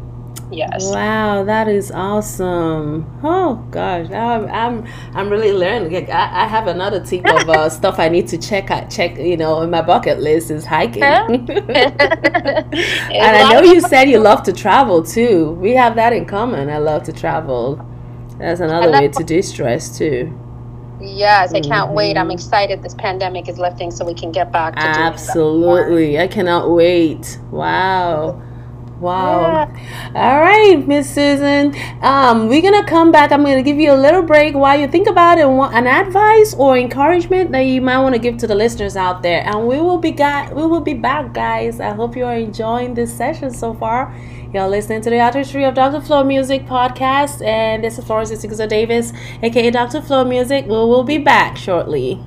Yes. 0.55 0.85
Wow, 0.85 1.43
that 1.43 1.67
is 1.67 1.91
awesome. 1.91 3.05
Oh 3.21 3.55
gosh, 3.71 4.09
I'm 4.09 4.47
I'm, 4.47 4.87
I'm 5.13 5.29
really 5.29 5.51
learning. 5.51 6.09
I, 6.09 6.43
I 6.43 6.47
have 6.47 6.67
another 6.67 7.03
tip 7.03 7.25
of 7.25 7.49
uh, 7.49 7.69
stuff 7.79 7.99
I 7.99 8.07
need 8.07 8.29
to 8.29 8.37
check 8.37 8.71
out. 8.71 8.89
Check, 8.89 9.17
you 9.17 9.35
know, 9.35 9.61
in 9.63 9.69
my 9.69 9.81
bucket 9.81 10.19
list 10.19 10.51
is 10.51 10.65
hiking. 10.65 11.03
and 11.03 11.49
I 13.11 13.51
know 13.51 13.61
you 13.63 13.81
said 13.81 14.09
you 14.09 14.19
love 14.19 14.43
to 14.43 14.53
travel 14.53 15.03
too. 15.03 15.51
We 15.51 15.71
have 15.71 15.95
that 15.95 16.13
in 16.13 16.25
common. 16.25 16.69
I 16.69 16.77
love 16.77 17.03
to 17.03 17.13
travel. 17.13 17.85
That's 18.37 18.61
another 18.61 18.91
way 18.91 19.09
to 19.09 19.23
de-stress 19.23 19.97
too. 19.97 20.39
Yes, 21.01 21.53
I 21.53 21.59
can't 21.59 21.87
mm-hmm. 21.87 21.93
wait. 21.93 22.17
I'm 22.17 22.27
mm-hmm. 22.27 22.35
excited 22.35 22.81
this 22.81 22.93
pandemic 22.93 23.49
is 23.49 23.59
lifting 23.59 23.91
so 23.91 24.05
we 24.05 24.13
can 24.13 24.31
get 24.31 24.51
back 24.51 24.75
to 24.75 24.81
Absolutely. 24.81 26.17
I 26.19 26.27
cannot 26.27 26.71
wait. 26.71 27.39
Wow. 27.51 28.41
Wow. 28.99 29.41
Yeah. 29.41 30.11
All 30.15 30.39
right, 30.39 30.87
Miss 30.87 31.13
Susan. 31.13 31.75
Um, 32.01 32.47
we're 32.47 32.61
gonna 32.61 32.85
come 32.85 33.11
back. 33.11 33.31
I'm 33.31 33.43
gonna 33.43 33.61
give 33.61 33.77
you 33.77 33.91
a 33.91 33.95
little 33.95 34.21
break 34.21 34.55
while 34.55 34.79
you 34.79 34.87
think 34.87 35.07
about 35.07 35.37
it, 35.37 35.45
an 35.45 35.87
advice 35.87 36.53
or 36.53 36.77
encouragement 36.77 37.51
that 37.51 37.61
you 37.61 37.81
might 37.81 37.99
want 37.99 38.15
to 38.15 38.19
give 38.19 38.37
to 38.37 38.47
the 38.47 38.55
listeners 38.55 38.95
out 38.95 39.21
there. 39.21 39.41
And 39.45 39.67
we 39.67 39.81
will 39.81 39.97
be 39.97 40.11
got 40.11 40.55
we 40.55 40.65
will 40.65 40.81
be 40.81 40.93
back, 40.93 41.33
guys. 41.33 41.79
I 41.79 41.89
hope 41.89 42.15
you 42.15 42.25
are 42.25 42.35
enjoying 42.35 42.93
this 42.93 43.15
session 43.15 43.51
so 43.51 43.73
far. 43.73 44.15
You're 44.53 44.69
listening 44.69 45.01
to 45.01 45.09
the 45.09 45.19
Artistry 45.19 45.65
of 45.65 45.73
Dr. 45.73 45.99
Flo 45.99 46.23
Music 46.23 46.65
podcast, 46.65 47.45
and 47.45 47.83
this 47.83 47.99
is 47.99 48.05
Florence 48.05 48.29
Sigurd 48.29 48.69
Davis, 48.69 49.11
aka 49.43 49.69
Dr. 49.71 50.01
Flo 50.01 50.23
Music. 50.23 50.65
We 50.65 50.71
will 50.71 51.03
be 51.03 51.17
back 51.17 51.57
shortly. 51.57 52.23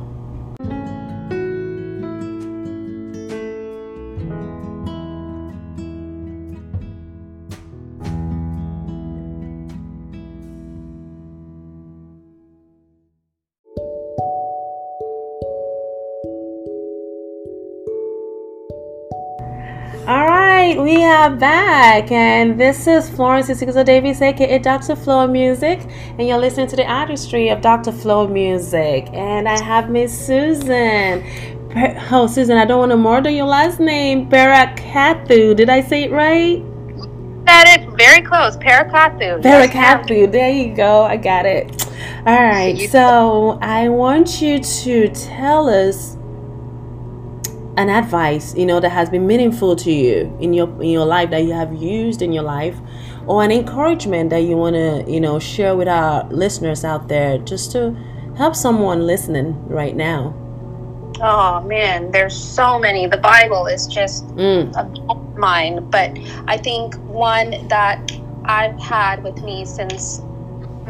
We 20.76 21.02
are 21.02 21.30
back, 21.30 22.12
and 22.12 22.60
this 22.60 22.86
is 22.86 23.08
Florence 23.08 23.48
Isigzo 23.48 23.82
Davis, 23.82 24.20
aka 24.20 24.58
Dr. 24.58 24.96
Flo 24.96 25.26
Music, 25.26 25.80
and 26.18 26.28
you're 26.28 26.36
listening 26.36 26.66
to 26.66 26.76
the 26.76 26.84
artistry 26.84 27.48
of 27.48 27.62
Dr. 27.62 27.90
Flo 27.90 28.28
Music. 28.28 29.08
And 29.14 29.48
I 29.48 29.58
have 29.62 29.88
Miss 29.88 30.26
Susan. 30.26 31.24
Oh, 32.12 32.26
Susan, 32.26 32.58
I 32.58 32.66
don't 32.66 32.80
want 32.80 32.92
to 32.92 32.98
murder 32.98 33.30
your 33.30 33.46
last 33.46 33.80
name, 33.80 34.28
Parakathu. 34.28 35.56
Did 35.56 35.70
I 35.70 35.80
say 35.80 36.04
it 36.04 36.10
right? 36.10 36.62
Said 37.48 37.80
it 37.80 37.88
very 37.96 38.20
close, 38.20 38.58
Perakathu. 38.58 39.42
Perakathu. 39.42 40.30
There 40.30 40.50
you 40.50 40.74
go. 40.74 41.04
I 41.04 41.16
got 41.16 41.46
it. 41.46 41.86
All 42.26 42.42
right. 42.42 42.90
So 42.90 43.58
I 43.62 43.88
want 43.88 44.42
you 44.42 44.58
to 44.58 45.08
tell 45.08 45.70
us 45.70 46.17
an 47.78 47.88
advice 47.88 48.56
you 48.56 48.66
know 48.66 48.80
that 48.80 48.90
has 48.90 49.08
been 49.08 49.24
meaningful 49.24 49.76
to 49.76 49.92
you 49.92 50.36
in 50.40 50.52
your 50.52 50.68
in 50.82 50.90
your 50.90 51.06
life 51.06 51.30
that 51.30 51.44
you 51.44 51.52
have 51.52 51.72
used 51.72 52.20
in 52.20 52.32
your 52.32 52.42
life 52.42 52.76
or 53.28 53.44
an 53.44 53.52
encouragement 53.52 54.30
that 54.30 54.40
you 54.40 54.56
want 54.56 54.74
to 54.74 55.04
you 55.06 55.20
know 55.20 55.38
share 55.38 55.76
with 55.76 55.86
our 55.86 56.28
listeners 56.30 56.84
out 56.84 57.06
there 57.06 57.38
just 57.38 57.70
to 57.70 57.96
help 58.36 58.56
someone 58.56 59.06
listening 59.06 59.54
right 59.68 59.94
now 59.94 60.34
oh 61.22 61.60
man 61.68 62.10
there's 62.10 62.36
so 62.36 62.80
many 62.80 63.06
the 63.06 63.16
bible 63.18 63.66
is 63.66 63.86
just 63.86 64.26
mm. 64.34 64.68
a 64.76 65.38
mine 65.38 65.88
but 65.88 66.10
i 66.48 66.56
think 66.56 66.96
one 67.06 67.68
that 67.68 68.10
i've 68.46 68.78
had 68.80 69.22
with 69.22 69.40
me 69.44 69.64
since 69.64 70.20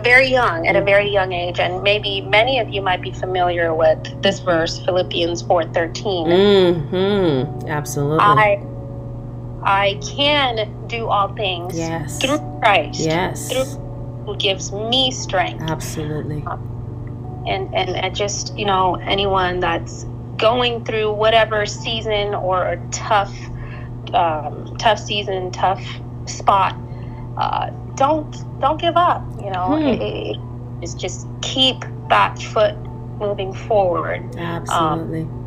very 0.02 0.28
young, 0.28 0.66
at 0.66 0.76
a 0.76 0.82
very 0.82 1.11
young 1.11 1.32
age, 1.32 1.58
and 1.61 1.82
maybe 1.82 2.20
many 2.20 2.58
of 2.58 2.68
you 2.68 2.82
might 2.82 3.02
be 3.02 3.12
familiar 3.12 3.74
with 3.74 4.22
this 4.22 4.38
verse, 4.40 4.78
Philippians 4.84 5.42
four 5.42 5.64
thirteen. 5.64 6.26
Mm-hmm. 6.26 7.68
Absolutely. 7.68 8.18
I 8.20 8.62
I 9.62 10.00
can 10.16 10.87
do 10.87 11.08
all 11.08 11.34
things 11.34 11.76
yes. 11.76 12.20
through 12.20 12.38
Christ. 12.61 13.00
Yes. 13.00 13.50
Through 13.50 13.64
who 14.24 14.37
gives 14.37 14.72
me 14.72 15.11
strength. 15.11 15.70
Absolutely. 15.70 16.42
Um, 16.46 17.44
and, 17.46 17.74
and 17.74 17.96
and 17.96 18.14
just 18.14 18.56
you 18.56 18.66
know 18.66 18.96
anyone 18.96 19.61
that's 19.61 20.04
going 20.37 20.84
through 20.84 21.12
whatever 21.12 21.66
season 21.66 22.34
or 22.34 22.64
a 22.64 22.76
tough 22.90 23.34
um, 24.14 24.76
tough 24.78 24.98
season, 24.98 25.50
tough 25.50 25.82
spot. 26.26 26.76
Uh, 27.37 27.70
don't 27.98 28.61
don't 28.61 28.80
give 28.80 28.96
up. 28.96 29.22
You 29.42 29.50
know, 29.50 29.76
hmm. 29.76 29.87
it, 29.87 30.00
it, 30.00 30.37
it's 30.82 30.94
just 30.94 31.26
keep 31.42 31.84
that 32.08 32.40
foot 32.40 32.76
moving 33.18 33.52
forward. 33.52 34.34
Absolutely. 34.37 35.22
Um, 35.22 35.38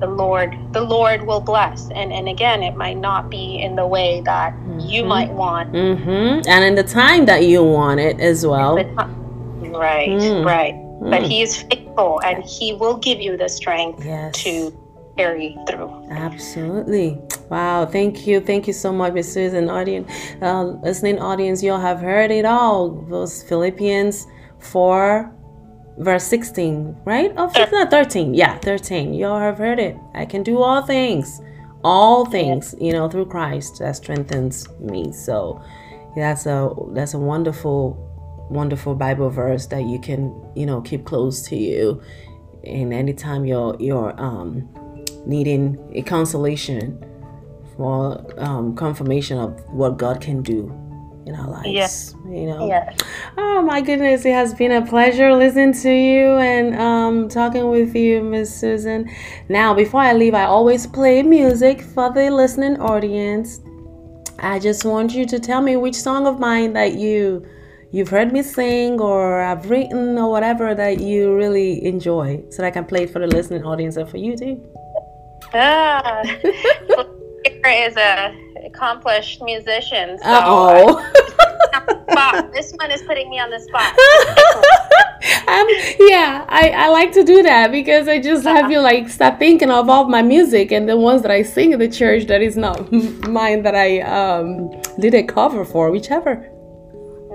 the 0.00 0.06
Lord, 0.06 0.56
the 0.72 0.82
Lord 0.82 1.26
will 1.26 1.40
bless, 1.40 1.90
and 1.90 2.12
and 2.12 2.28
again, 2.28 2.62
it 2.62 2.76
might 2.76 2.98
not 2.98 3.30
be 3.30 3.60
in 3.60 3.74
the 3.74 3.86
way 3.86 4.20
that 4.24 4.52
mm-hmm. 4.52 4.80
you 4.80 5.04
might 5.04 5.30
want, 5.32 5.72
mm-hmm. 5.72 6.48
and 6.48 6.64
in 6.64 6.74
the 6.76 6.84
time 6.84 7.26
that 7.26 7.44
you 7.44 7.64
want 7.64 7.98
it 7.98 8.20
as 8.20 8.46
well. 8.46 8.76
Right, 8.76 10.08
mm. 10.08 10.44
right. 10.44 10.74
Mm. 10.74 11.10
But 11.10 11.22
He 11.24 11.42
is 11.42 11.62
faithful, 11.62 12.20
and 12.24 12.44
He 12.44 12.72
will 12.72 12.96
give 12.96 13.20
you 13.20 13.36
the 13.36 13.48
strength 13.48 14.04
yes. 14.04 14.34
to 14.44 14.72
carry 15.18 15.56
through. 15.66 15.90
Absolutely. 16.10 17.18
Wow. 17.50 17.86
Thank 17.86 18.26
you. 18.26 18.40
Thank 18.40 18.66
you 18.68 18.72
so 18.72 18.92
much, 18.92 19.12
Miss 19.12 19.32
Susan. 19.32 19.68
Audience, 19.68 20.08
uh, 20.40 20.62
listening 20.82 21.18
audience, 21.18 21.62
you 21.62 21.72
all 21.72 21.80
have 21.80 22.00
heard 22.00 22.30
it 22.30 22.44
all. 22.44 22.90
Those 23.10 23.42
Philippians 23.42 24.26
4, 24.60 25.34
verse 25.98 26.24
16, 26.24 26.96
right? 27.04 27.32
Oh, 27.36 27.48
15, 27.48 27.88
13. 27.88 28.34
Yeah, 28.34 28.58
13. 28.58 29.12
You 29.12 29.26
all 29.26 29.40
have 29.40 29.58
heard 29.58 29.80
it. 29.80 29.96
I 30.14 30.24
can 30.24 30.44
do 30.44 30.62
all 30.62 30.82
things. 30.82 31.40
All 31.82 32.24
things, 32.24 32.74
you 32.80 32.92
know, 32.92 33.08
through 33.08 33.26
Christ 33.26 33.78
that 33.80 33.96
strengthens 33.96 34.68
me. 34.78 35.12
So 35.12 35.62
that's 36.16 36.46
a 36.46 36.70
that's 36.90 37.14
a 37.14 37.18
wonderful 37.18 37.96
wonderful 38.50 38.94
Bible 38.96 39.30
verse 39.30 39.66
that 39.66 39.84
you 39.84 40.00
can, 40.00 40.34
you 40.56 40.66
know, 40.66 40.80
keep 40.80 41.04
close 41.04 41.42
to 41.48 41.56
you. 41.56 42.02
And 42.64 42.92
anytime 42.92 43.44
you're 43.44 43.76
you're 43.78 44.12
um 44.20 44.68
needing 45.26 45.78
a 45.92 46.02
consolation 46.02 47.04
for 47.76 48.24
um, 48.40 48.74
confirmation 48.74 49.38
of 49.38 49.58
what 49.70 49.98
God 49.98 50.20
can 50.20 50.42
do 50.42 50.72
in 51.26 51.34
our 51.34 51.48
lives. 51.48 51.68
Yes. 51.68 52.14
You 52.24 52.46
know. 52.46 52.66
Yeah. 52.66 52.96
Oh 53.36 53.62
my 53.62 53.80
goodness, 53.80 54.24
it 54.24 54.32
has 54.32 54.54
been 54.54 54.72
a 54.72 54.84
pleasure 54.84 55.34
listening 55.34 55.74
to 55.74 55.90
you 55.90 56.36
and 56.38 56.74
um, 56.76 57.28
talking 57.28 57.68
with 57.68 57.94
you, 57.94 58.22
Miss 58.22 58.52
Susan. 58.54 59.08
Now, 59.48 59.74
before 59.74 60.00
I 60.00 60.12
leave, 60.14 60.34
I 60.34 60.44
always 60.44 60.86
play 60.86 61.22
music 61.22 61.82
for 61.82 62.12
the 62.12 62.30
listening 62.30 62.80
audience. 62.80 63.60
I 64.40 64.58
just 64.58 64.84
want 64.84 65.14
you 65.14 65.26
to 65.26 65.38
tell 65.38 65.60
me 65.60 65.76
which 65.76 65.96
song 65.96 66.26
of 66.26 66.38
mine 66.38 66.72
that 66.72 66.94
you 66.94 67.44
you've 67.90 68.08
heard 68.08 68.32
me 68.32 68.42
sing 68.42 69.00
or 69.00 69.40
I've 69.40 69.68
written 69.70 70.18
or 70.18 70.30
whatever 70.30 70.74
that 70.74 71.00
you 71.00 71.34
really 71.34 71.84
enjoy, 71.84 72.42
so 72.50 72.62
that 72.62 72.68
I 72.68 72.70
can 72.70 72.84
play 72.84 73.04
it 73.04 73.10
for 73.10 73.18
the 73.18 73.26
listening 73.26 73.64
audience 73.64 73.96
and 73.96 74.08
for 74.08 74.18
you 74.18 74.36
too. 74.36 74.62
Ah, 75.54 76.22
is 77.64 77.96
a 77.96 78.34
accomplished 78.64 79.42
musician. 79.42 80.18
So 80.18 80.24
oh. 80.26 81.12
This 82.52 82.72
one 82.72 82.90
is 82.90 83.02
putting 83.02 83.30
me 83.30 83.38
on 83.38 83.50
the 83.50 83.60
spot. 83.60 83.92
um, 85.48 85.66
yeah, 86.08 86.44
I, 86.48 86.70
I 86.70 86.88
like 86.88 87.12
to 87.12 87.22
do 87.22 87.42
that 87.42 87.70
because 87.70 88.08
I 88.08 88.20
just 88.20 88.44
have 88.44 88.70
you 88.70 88.80
like 88.80 89.08
start 89.08 89.38
thinking 89.38 89.70
of 89.70 89.88
all 89.88 90.08
my 90.08 90.22
music 90.22 90.72
and 90.72 90.88
the 90.88 90.96
ones 90.96 91.22
that 91.22 91.30
I 91.30 91.42
sing 91.42 91.72
in 91.72 91.78
the 91.78 91.88
church 91.88 92.26
that 92.26 92.42
is 92.42 92.56
not 92.56 92.90
mine 92.90 93.62
that 93.62 93.74
I 93.74 94.00
um, 94.00 94.70
did 94.98 95.14
a 95.14 95.22
cover 95.22 95.64
for, 95.64 95.90
whichever. 95.90 96.50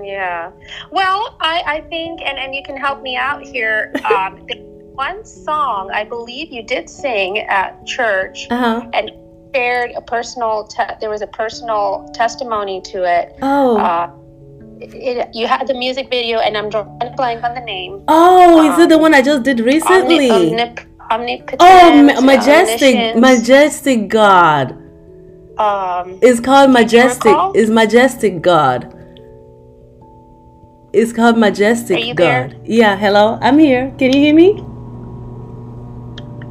Yeah. 0.02 0.52
Well, 0.90 1.36
I, 1.40 1.62
I 1.66 1.80
think, 1.88 2.20
and, 2.20 2.38
and 2.38 2.54
you 2.54 2.62
can 2.62 2.76
help 2.76 3.02
me 3.02 3.16
out 3.16 3.42
here. 3.42 3.94
Um, 4.04 4.46
one 4.94 5.24
song 5.24 5.90
I 5.92 6.04
believe 6.04 6.52
you 6.52 6.62
did 6.62 6.88
sing 6.88 7.38
at 7.38 7.84
church 7.86 8.46
Uh 8.50 8.56
huh. 8.56 8.90
and 8.94 9.10
shared 9.54 9.90
a 9.96 10.00
personal, 10.00 10.64
te- 10.64 10.94
there 11.00 11.10
was 11.10 11.22
a 11.22 11.26
personal 11.28 12.08
testimony 12.14 12.80
to 12.82 13.04
it. 13.04 13.36
Oh. 13.42 13.76
Uh, 13.78 14.10
it, 14.80 15.28
you 15.34 15.46
had 15.46 15.66
the 15.66 15.74
music 15.74 16.10
video, 16.10 16.38
and 16.40 16.56
I'm 16.56 16.68
drawing 16.68 16.98
a 17.00 17.10
blank 17.10 17.42
on 17.44 17.54
the 17.54 17.60
name. 17.60 18.02
oh, 18.08 18.72
is 18.72 18.78
it 18.78 18.88
the 18.88 18.98
one 18.98 19.14
I 19.14 19.22
just 19.22 19.42
did 19.44 19.60
recently? 19.60 20.30
Omni- 20.30 20.74
omnipotent. 21.10 21.60
oh, 21.60 22.02
ma- 22.02 22.20
majestic, 22.20 23.16
majestic 23.16 24.08
God. 24.08 24.72
Um, 25.58 26.18
It's 26.20 26.40
called 26.40 26.70
majestic. 26.72 27.34
It's 27.54 27.70
majestic 27.70 28.42
God. 28.42 28.90
It's 30.92 31.12
called 31.12 31.38
majestic 31.38 31.98
God. 32.08 32.16
there? 32.16 32.52
Yeah. 32.64 32.96
Hello, 32.96 33.38
I'm 33.40 33.58
here. 33.58 33.92
Can 33.98 34.12
you 34.12 34.18
hear 34.20 34.34
me? 34.34 34.64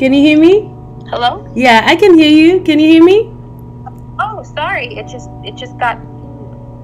Can 0.03 0.11
you 0.11 0.21
hear 0.21 0.37
me? 0.37 0.69
hello. 1.07 1.49
Yeah, 1.55 1.81
I 1.85 1.95
can 1.95 2.17
hear 2.17 2.29
you. 2.29 2.59
Can 2.59 2.77
you 2.77 2.89
hear 2.91 3.01
me? 3.01 3.31
Oh, 4.19 4.43
sorry. 4.43 4.97
It 4.97 5.07
just 5.07 5.29
it 5.45 5.55
just 5.55 5.77
got 5.77 5.95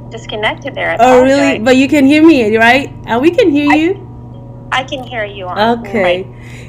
disconnected 0.09 0.73
there. 0.73 0.91
I 0.91 0.97
Oh, 1.01 1.21
really? 1.21 1.59
But 1.59 1.75
you 1.75 1.89
can 1.89 2.05
hear 2.05 2.25
me, 2.25 2.55
right? 2.55 2.93
And 3.07 3.21
we 3.21 3.31
can 3.31 3.49
hear 3.49 3.73
you. 3.75 4.69
I 4.71 4.85
can 4.85 5.03
hear 5.03 5.25
you 5.25 5.47
on. 5.47 5.79
Okay. 5.79 6.01
right. 6.01 6.27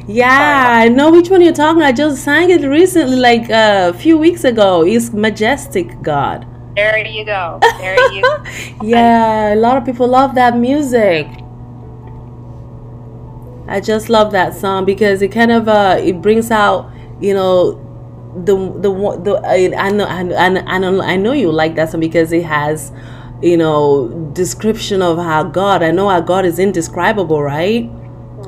Yeah, 0.09 0.83
I 0.83 0.89
know 0.89 1.13
which 1.13 1.31
one 1.31 1.41
you're 1.41 1.53
talking. 1.53 1.83
I 1.83 1.93
just 1.93 2.25
sang 2.25 2.51
it 2.51 2.67
recently, 2.67 3.21
like 3.29 3.49
uh, 3.49 3.93
a 3.95 3.97
few 3.97 4.19
weeks 4.19 4.43
ago. 4.43 4.83
It's 4.85 5.13
majestic 5.13 6.03
God. 6.03 6.49
There 6.75 6.99
you 7.07 7.25
go. 7.25 7.61
There 7.79 7.95
you. 8.13 8.23
Go. 8.23 8.43
Yeah, 8.83 9.55
a 9.55 9.61
lot 9.67 9.77
of 9.77 9.85
people 9.85 10.09
love 10.09 10.35
that 10.35 10.57
music. 10.57 11.29
I 13.70 13.80
just 13.80 14.09
love 14.11 14.33
that 14.33 14.54
song 14.54 14.85
because 14.85 15.22
it 15.22 15.28
kind 15.28 15.52
of 15.52 15.68
uh 15.68 15.96
it 16.00 16.20
brings 16.20 16.50
out 16.50 16.90
you 17.20 17.35
know 17.35 17.74
the 18.44 18.56
the 18.56 18.90
the 19.22 19.40
I, 19.44 19.72
I 19.87 19.90
know 19.90 20.04
I 20.06 20.22
know 20.22 20.37
I 20.37 20.48
know- 20.48 20.64
I 20.66 20.78
know 20.78 21.02
I 21.02 21.16
know 21.16 21.33
you 21.33 21.52
like 21.52 21.76
that 21.76 21.90
song 21.90 22.00
because 22.00 22.33
it 22.33 22.44
has 22.44 22.92
you 23.42 23.56
know 23.56 24.09
description 24.33 25.02
of 25.02 25.18
how 25.18 25.44
God 25.44 25.83
I 25.83 25.92
know 25.92 26.09
how 26.09 26.20
God 26.20 26.44
is 26.44 26.59
indescribable 26.59 27.42
right 27.42 27.88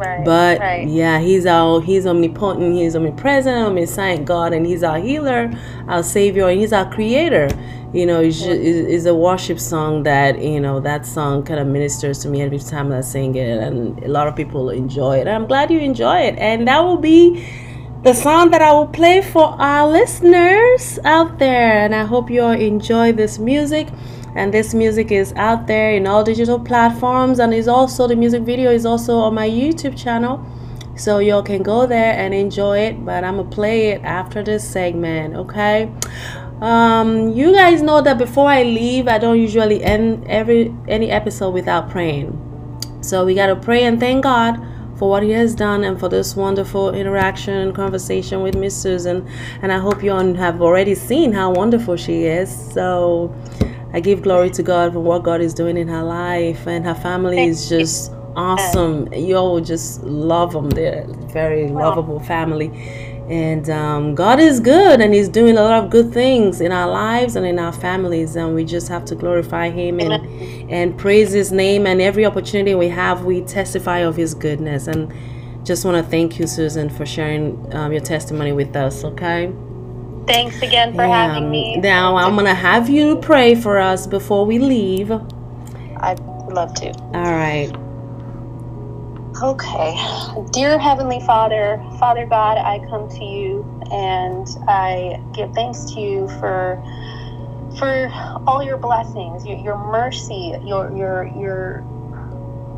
Right. 0.03 0.25
but 0.25 0.59
right. 0.61 0.89
yeah 0.89 1.19
he's 1.21 1.47
our 1.47 1.81
he's 1.81 2.07
omnipotent 2.07 2.75
he's 2.75 2.97
omnipresent 2.97 3.67
omniscient 3.67 4.25
God 4.25 4.53
and 4.53 4.67
he's 4.67 4.83
our 4.83 4.99
healer 4.99 5.53
our 5.89 6.03
savior 6.03 6.49
and 6.49 6.61
he's 6.61 6.73
our 6.73 6.91
creator 6.93 7.49
you 7.93 8.07
know 8.07 8.21
it's 8.21 8.43
mm-hmm. 8.43 8.91
it's 8.91 9.07
a 9.07 9.15
worship 9.15 9.61
song 9.61 10.03
that 10.03 10.41
you 10.41 10.61
know 10.61 10.81
that 10.81 11.07
song 11.07 11.43
kind 11.43 11.61
of 11.61 11.67
ministers 11.67 12.19
to 12.21 12.29
me 12.29 12.43
every 12.43 12.59
time 12.59 12.93
I 12.93 13.01
sing 13.01 13.35
it 13.35 13.59
and 13.59 14.03
a 14.03 14.09
lot 14.09 14.27
of 14.27 14.35
people 14.35 14.71
enjoy 14.71 15.19
it 15.19 15.29
I'm 15.29 15.47
glad 15.47 15.71
you 15.71 15.79
enjoy 15.79 16.21
it 16.21 16.39
and 16.39 16.67
that 16.69 16.81
will 16.81 16.99
be 16.99 17.47
the 18.03 18.13
song 18.13 18.51
that 18.51 18.61
I 18.61 18.73
will 18.73 18.89
play 18.89 19.23
for 19.23 19.55
our 19.61 19.89
listeners 19.89 20.99
out 21.05 21.39
there. 21.39 21.85
And 21.85 21.95
I 21.95 22.05
hope 22.05 22.31
you 22.31 22.43
all 22.43 22.51
enjoy 22.51 23.13
this 23.13 23.39
music. 23.39 23.87
And 24.35 24.53
this 24.53 24.75
music 24.75 25.13
is 25.13 25.33
out 25.35 25.67
there 25.67 25.93
in 25.93 26.07
all 26.07 26.25
digital 26.25 26.59
platforms, 26.59 27.39
and 27.39 27.53
is 27.53 27.69
also 27.69 28.07
the 28.09 28.17
music 28.17 28.43
video 28.43 28.71
is 28.71 28.87
also 28.87 29.19
on 29.19 29.35
my 29.35 29.49
YouTube 29.49 29.97
channel. 29.97 30.45
So 30.97 31.19
y'all 31.19 31.43
can 31.43 31.63
go 31.63 31.87
there 31.87 32.13
and 32.13 32.35
enjoy 32.35 32.79
it. 32.79 33.05
But 33.05 33.25
I'm 33.25 33.37
gonna 33.37 33.49
play 33.49 33.89
it 33.89 34.03
after 34.05 34.43
this 34.43 34.69
segment, 34.69 35.35
okay? 35.35 35.91
Um, 36.61 37.33
you 37.33 37.53
guys 37.53 37.83
know 37.83 38.01
that 38.03 38.19
before 38.19 38.49
I 38.49 38.63
leave, 38.63 39.09
I 39.09 39.19
don't 39.19 39.41
usually 39.41 39.83
end 39.83 40.25
every 40.29 40.73
any 40.87 41.11
episode 41.11 41.51
without 41.51 41.91
praying. 41.91 42.39
So 43.01 43.25
we 43.25 43.35
gotta 43.35 43.57
pray 43.57 43.85
and 43.85 43.99
thank 43.99 44.23
God 44.23 44.61
for 44.97 45.11
what 45.11 45.25
He 45.25 45.31
has 45.31 45.57
done 45.57 45.83
and 45.83 45.99
for 45.99 46.09
this 46.09 46.37
wonderful 46.37 46.95
interaction 46.95 47.55
and 47.55 47.75
conversation 47.75 48.43
with 48.43 48.55
Miss 48.55 48.81
Susan. 48.81 49.29
And 49.61 49.73
I 49.73 49.79
hope 49.79 50.05
you 50.05 50.13
all 50.13 50.35
have 50.35 50.63
already 50.63 50.95
seen 50.95 51.33
how 51.33 51.53
wonderful 51.53 51.97
she 51.97 52.25
is. 52.27 52.73
So 52.73 53.35
I 53.95 54.01
give 54.01 54.23
glory 54.23 54.51
to 54.51 54.63
God 54.63 54.95
for 54.95 55.01
what 55.01 55.23
God 55.23 55.41
is 55.41 55.53
doing 55.55 55.77
in 55.77 55.89
her 55.89 56.03
life, 56.03 56.67
and 56.67 56.85
her 56.85 56.95
family 56.95 57.45
is 57.45 57.69
just 57.69 58.13
awesome. 58.37 59.13
You 59.13 59.37
all 59.37 59.61
just 59.61 60.03
love 60.03 60.53
them. 60.53 60.71
They're 60.71 61.03
a 61.03 61.07
very 61.29 61.69
lovable 61.69 62.21
family. 62.21 62.71
And 63.29 63.69
um, 63.71 64.15
God 64.15 64.41
is 64.41 64.61
good, 64.61 65.01
and 65.01 65.15
He's 65.15 65.29
doing 65.29 65.57
a 65.57 65.63
lot 65.63 65.85
of 65.85 65.91
good 65.91 66.13
things 66.13 66.61
in 66.61 66.73
our 66.73 66.91
lives 66.91 67.37
and 67.37 67.47
in 67.47 67.59
our 67.59 67.73
families, 67.73 68.35
and 68.37 68.55
we 68.55 68.65
just 68.65 68.89
have 68.89 69.05
to 69.07 69.15
glorify 69.15 69.71
Him 69.71 70.01
and 70.01 70.71
and 70.71 70.99
praise 70.99 71.33
His 71.33 71.53
name. 71.53 71.87
And 71.87 72.01
every 72.01 72.27
opportunity 72.27 72.75
we 72.75 72.89
have, 72.89 73.25
we 73.25 73.43
testify 73.43 73.99
of 73.99 74.17
His 74.17 74.35
goodness. 74.35 74.87
And 74.87 75.13
just 75.65 75.85
want 75.85 76.03
to 76.03 76.11
thank 76.11 76.39
you, 76.39 76.47
Susan, 76.47 76.91
for 76.91 77.07
sharing 77.07 77.73
um, 77.75 77.93
your 77.93 78.01
testimony 78.01 78.53
with 78.53 78.75
us. 78.75 79.05
Okay. 79.05 79.53
Thanks 80.27 80.63
again 80.63 80.95
for 80.95 81.03
having 81.03 81.51
me. 81.51 81.79
Now 81.79 82.17
I'm 82.17 82.37
gonna 82.37 82.55
have 82.55 82.89
you 82.89 83.17
pray 83.17 83.55
for 83.55 83.79
us 83.79 84.07
before 84.07 84.47
we 84.47 84.59
leave. 84.59 85.11
I'd 85.99 86.21
love 86.49 86.75
to. 86.75 86.93
All 87.15 87.35
right. 87.35 87.73
Okay. 89.43 89.97
Dear 90.53 90.79
Heavenly 90.79 91.21
Father, 91.21 91.83
Father 91.99 92.27
God, 92.27 92.59
I 92.59 92.81
come 92.91 93.09
to 93.09 93.25
you 93.25 93.67
and 93.93 94.47
I 94.69 95.17
give 95.35 95.53
thanks 95.55 95.85
to 95.95 96.01
you 96.01 96.29
for 96.41 96.83
for 97.79 98.11
all 98.47 98.63
your 98.63 98.79
blessings, 98.79 99.47
your, 99.47 99.59
your 99.59 99.79
mercy, 99.93 100.55
your 100.65 100.97
your 100.97 101.27
your 101.37 101.85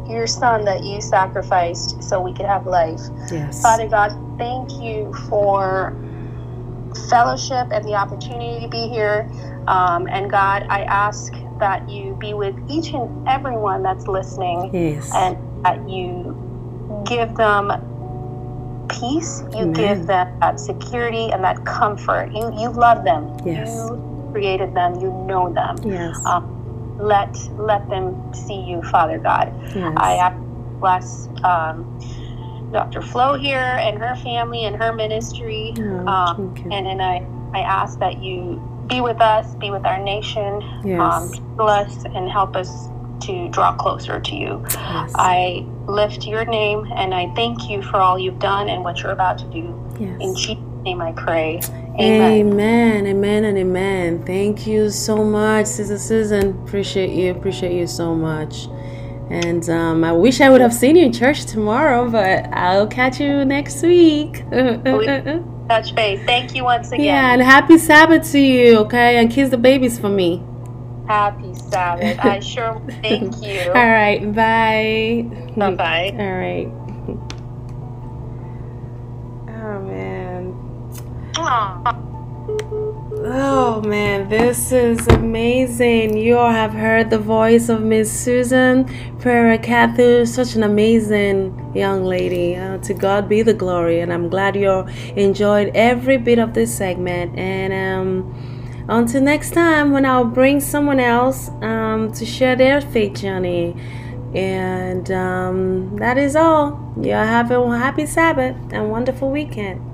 your 0.09 0.27
son 0.27 0.65
that 0.65 0.85
you 0.85 1.01
sacrificed 1.01 2.03
so 2.03 2.21
we 2.21 2.35
could 2.35 2.47
have 2.47 2.67
life. 2.67 3.01
Yes. 3.31 3.63
Father 3.63 3.89
God, 3.89 4.13
thank 4.39 4.71
you 4.81 5.13
for 5.29 5.97
fellowship 7.09 7.69
and 7.73 7.85
the 7.85 7.95
opportunity 7.95 8.61
to 8.65 8.69
be 8.69 8.89
here. 8.89 9.29
Um, 9.69 10.07
and 10.11 10.31
God, 10.31 10.65
I 10.69 10.83
ask 10.83 11.33
that 11.61 11.89
you 11.89 12.17
be 12.21 12.35
with 12.35 12.55
each 12.69 12.93
and 12.95 13.09
everyone 13.27 13.83
that's 13.83 14.07
listening 14.09 14.71
Yes. 14.73 15.11
and 15.15 15.37
that 15.65 15.89
you 15.89 16.37
give 17.07 17.35
them 17.37 17.73
peace, 18.89 19.43
you 19.53 19.63
Amen. 19.63 19.73
give 19.73 20.07
them 20.07 20.29
that 20.41 20.61
security 20.61 21.31
and 21.33 21.43
that 21.45 21.65
comfort. 21.65 22.31
You 22.35 22.53
you 22.59 22.71
love 22.71 23.05
them. 23.05 23.31
Yes. 23.45 23.69
You 23.69 24.31
created 24.33 24.75
them, 24.75 24.95
you 25.01 25.11
know 25.27 25.53
them. 25.53 25.77
yes. 25.85 26.21
Um, 26.27 26.97
let 26.99 27.37
let 27.59 27.89
them 27.91 28.15
see 28.35 28.61
you, 28.69 28.83
Father 28.83 29.19
God. 29.19 29.53
yes. 29.75 29.95
I 29.97 30.15
ask 30.17 30.37
bless 30.81 31.29
um, 31.45 31.87
Dr. 32.75 33.01
Flo 33.03 33.39
here 33.39 33.61
and 33.61 33.99
her 33.99 34.17
family 34.17 34.65
and 34.65 34.75
her 34.75 34.93
ministry. 34.93 35.73
Oh, 35.79 36.07
um, 36.09 36.55
and 36.73 36.89
and 36.89 37.01
I, 37.01 37.25
I 37.55 37.61
ask 37.61 38.01
that 38.01 38.21
you 38.21 38.61
be 38.89 39.01
with 39.01 39.21
us, 39.21 39.55
be 39.55 39.71
with 39.71 39.87
our 39.87 40.03
nation, 40.03 40.61
Yes. 40.85 41.01
um, 41.01 41.33
heal 41.33 41.69
us, 41.69 42.05
and 42.05 42.29
help 42.29 42.57
us 42.57 42.89
to 43.21 43.49
draw 43.51 43.75
closer 43.77 44.19
to 44.21 44.35
you. 44.35 44.61
yes. 44.73 45.13
I 45.15 45.65
lift 45.87 46.27
your 46.27 46.45
name 46.45 46.91
and 46.97 47.15
I 47.15 47.33
thank 47.37 47.71
you 47.71 47.81
for 47.81 47.99
all 47.99 48.19
you've 48.19 48.41
done 48.41 48.69
and 48.69 48.83
what 48.83 49.01
you're 49.03 49.13
about 49.13 49.39
to 49.39 49.45
do. 49.47 49.81
In. 50.01 50.35
Jesus' 50.35 50.59
name 50.83 51.01
I 51.01 51.13
pray. 51.13 51.61
Amen. 51.99 52.49
Amen, 52.49 53.07
amen, 53.07 53.45
and 53.45 53.57
amen. 53.57 54.25
Thank 54.27 54.67
you 54.67 54.91
so 54.91 55.23
much, 55.25 55.67
Sister 55.67 55.97
Susan. 55.97 56.61
Appreciate 56.67 57.11
you, 57.11 57.31
appreciate 57.31 57.73
you 57.79 57.87
so 57.87 58.15
much. 58.17 58.67
And 59.31 59.69
um, 59.71 60.05
I 60.05 60.13
wish 60.13 60.41
I 60.41 60.51
would 60.51 60.61
have 60.61 60.75
seen 60.75 60.97
you 60.97 61.07
in 61.07 61.13
church 61.13 61.47
tomorrow, 61.47 62.11
but 62.11 62.47
I'll 62.53 62.87
catch 62.87 63.21
you 63.21 63.45
next 63.45 63.83
week. 63.83 64.45
touch 65.69 65.95
base. 65.95 66.23
Thank 66.25 66.55
you 66.55 66.65
once 66.65 66.93
again. 66.93 67.05
Yeah, 67.05 67.33
and 67.33 67.43
happy 67.43 67.79
Sabbath 67.79 68.31
to 68.33 68.39
you, 68.39 68.79
okay? 68.81 69.17
And 69.17 69.31
kiss 69.31 69.51
the 69.51 69.59
babies 69.59 69.99
for 69.99 70.09
me. 70.09 70.43
Happy 71.07 71.55
Sabbath. 71.55 72.19
I 72.21 72.41
sure 72.41 72.81
thank 73.03 73.43
you. 73.43 73.61
All 73.69 73.89
right, 73.89 74.21
bye. 74.35 75.25
Bye 75.57 75.75
bye. 75.75 76.15
All 76.19 76.33
right. 76.33 76.69
Oh 79.49 79.81
man. 79.83 80.53
Aww. 81.35 81.94
Oh 83.27 83.81
man, 83.81 84.29
this 84.29 84.71
is 84.71 85.07
amazing. 85.07 86.15
You 86.15 86.37
all 86.37 86.51
have 86.51 86.75
heard 86.75 87.09
the 87.09 87.19
voice 87.19 87.71
of 87.71 87.81
Miss 87.81 88.13
Susan 88.13 88.85
Perakathu, 89.19 90.29
such 90.29 90.57
an 90.57 90.63
amazing 90.63 91.73
young 91.75 92.05
lady. 92.05 92.55
Uh, 92.55 92.77
to 92.79 92.93
God 92.93 93.27
be 93.27 93.41
the 93.41 93.55
glory, 93.55 94.01
and 94.01 94.13
I'm 94.13 94.29
glad 94.29 94.57
you 94.57 94.69
all 94.69 94.87
enjoyed 95.17 95.75
every 95.75 96.19
bit 96.19 96.39
of 96.39 96.53
this 96.53 96.77
segment. 96.77 97.39
And 97.39 97.73
um, 97.73 98.85
until 98.91 99.23
next 99.23 99.53
time, 99.53 99.93
when 99.93 100.05
I'll 100.05 100.27
bring 100.27 100.61
someone 100.61 101.01
else 101.01 101.49
um, 101.63 102.13
to 102.13 102.27
share 102.27 102.57
their 102.57 102.83
faith 102.83 103.15
journey. 103.15 103.75
And 104.35 105.11
um, 105.11 105.97
that 105.97 106.19
is 106.19 106.37
all. 106.37 106.93
You 107.01 107.15
all 107.15 107.25
have 107.25 107.51
a 107.51 107.79
happy 107.79 108.05
Sabbath 108.05 108.57
and 108.71 108.91
wonderful 108.91 109.31
weekend. 109.31 109.94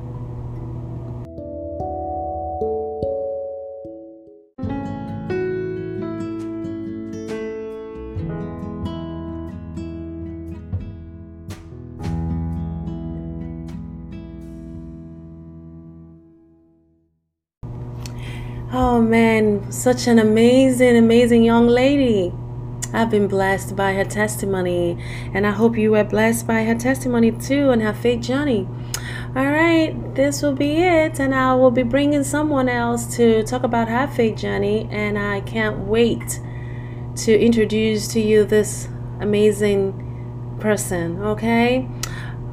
Man, 19.10 19.72
such 19.72 20.06
an 20.06 20.20
amazing, 20.20 20.96
amazing 20.96 21.42
young 21.42 21.66
lady. 21.66 22.32
I've 22.92 23.10
been 23.10 23.26
blessed 23.26 23.74
by 23.74 23.92
her 23.94 24.04
testimony, 24.04 24.96
and 25.34 25.46
I 25.46 25.50
hope 25.50 25.76
you 25.76 25.90
were 25.90 26.04
blessed 26.04 26.46
by 26.46 26.62
her 26.62 26.76
testimony 26.76 27.32
too 27.32 27.70
and 27.70 27.82
her 27.82 27.92
faith 27.92 28.22
journey. 28.22 28.68
All 29.34 29.46
right, 29.46 30.14
this 30.14 30.42
will 30.42 30.54
be 30.54 30.76
it, 30.76 31.18
and 31.18 31.34
I 31.34 31.54
will 31.54 31.72
be 31.72 31.82
bringing 31.82 32.22
someone 32.22 32.68
else 32.68 33.16
to 33.16 33.42
talk 33.42 33.64
about 33.64 33.88
her 33.88 34.06
faith 34.06 34.38
journey, 34.38 34.88
and 34.90 35.18
I 35.18 35.40
can't 35.40 35.86
wait 35.86 36.40
to 37.16 37.36
introduce 37.36 38.06
to 38.08 38.20
you 38.20 38.44
this 38.44 38.88
amazing 39.20 40.56
person, 40.60 41.20
okay? 41.22 41.88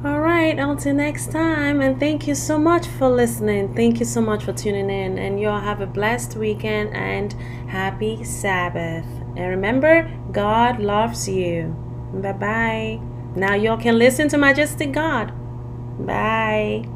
All 0.04 0.20
right, 0.20 0.56
until 0.56 0.94
next 0.94 1.32
time, 1.32 1.80
and 1.80 1.98
thank 1.98 2.28
you 2.28 2.36
so 2.36 2.56
much 2.56 2.86
for 2.86 3.08
listening. 3.08 3.74
Thank 3.74 3.98
you 3.98 4.06
so 4.06 4.20
much 4.20 4.44
for 4.44 4.52
tuning 4.52 4.90
in, 4.90 5.18
and 5.18 5.40
y'all 5.40 5.60
have 5.60 5.80
a 5.80 5.86
blessed 5.86 6.36
weekend 6.36 6.94
and 6.94 7.32
happy 7.68 8.22
Sabbath. 8.22 9.04
And 9.36 9.48
remember, 9.48 10.08
God 10.30 10.78
loves 10.78 11.28
you. 11.28 11.74
Bye 12.14 12.32
bye. 12.32 13.00
Now 13.34 13.56
y'all 13.56 13.76
can 13.76 13.98
listen 13.98 14.28
to 14.28 14.38
Majestic 14.38 14.92
God. 14.92 15.32
Bye. 16.06 16.88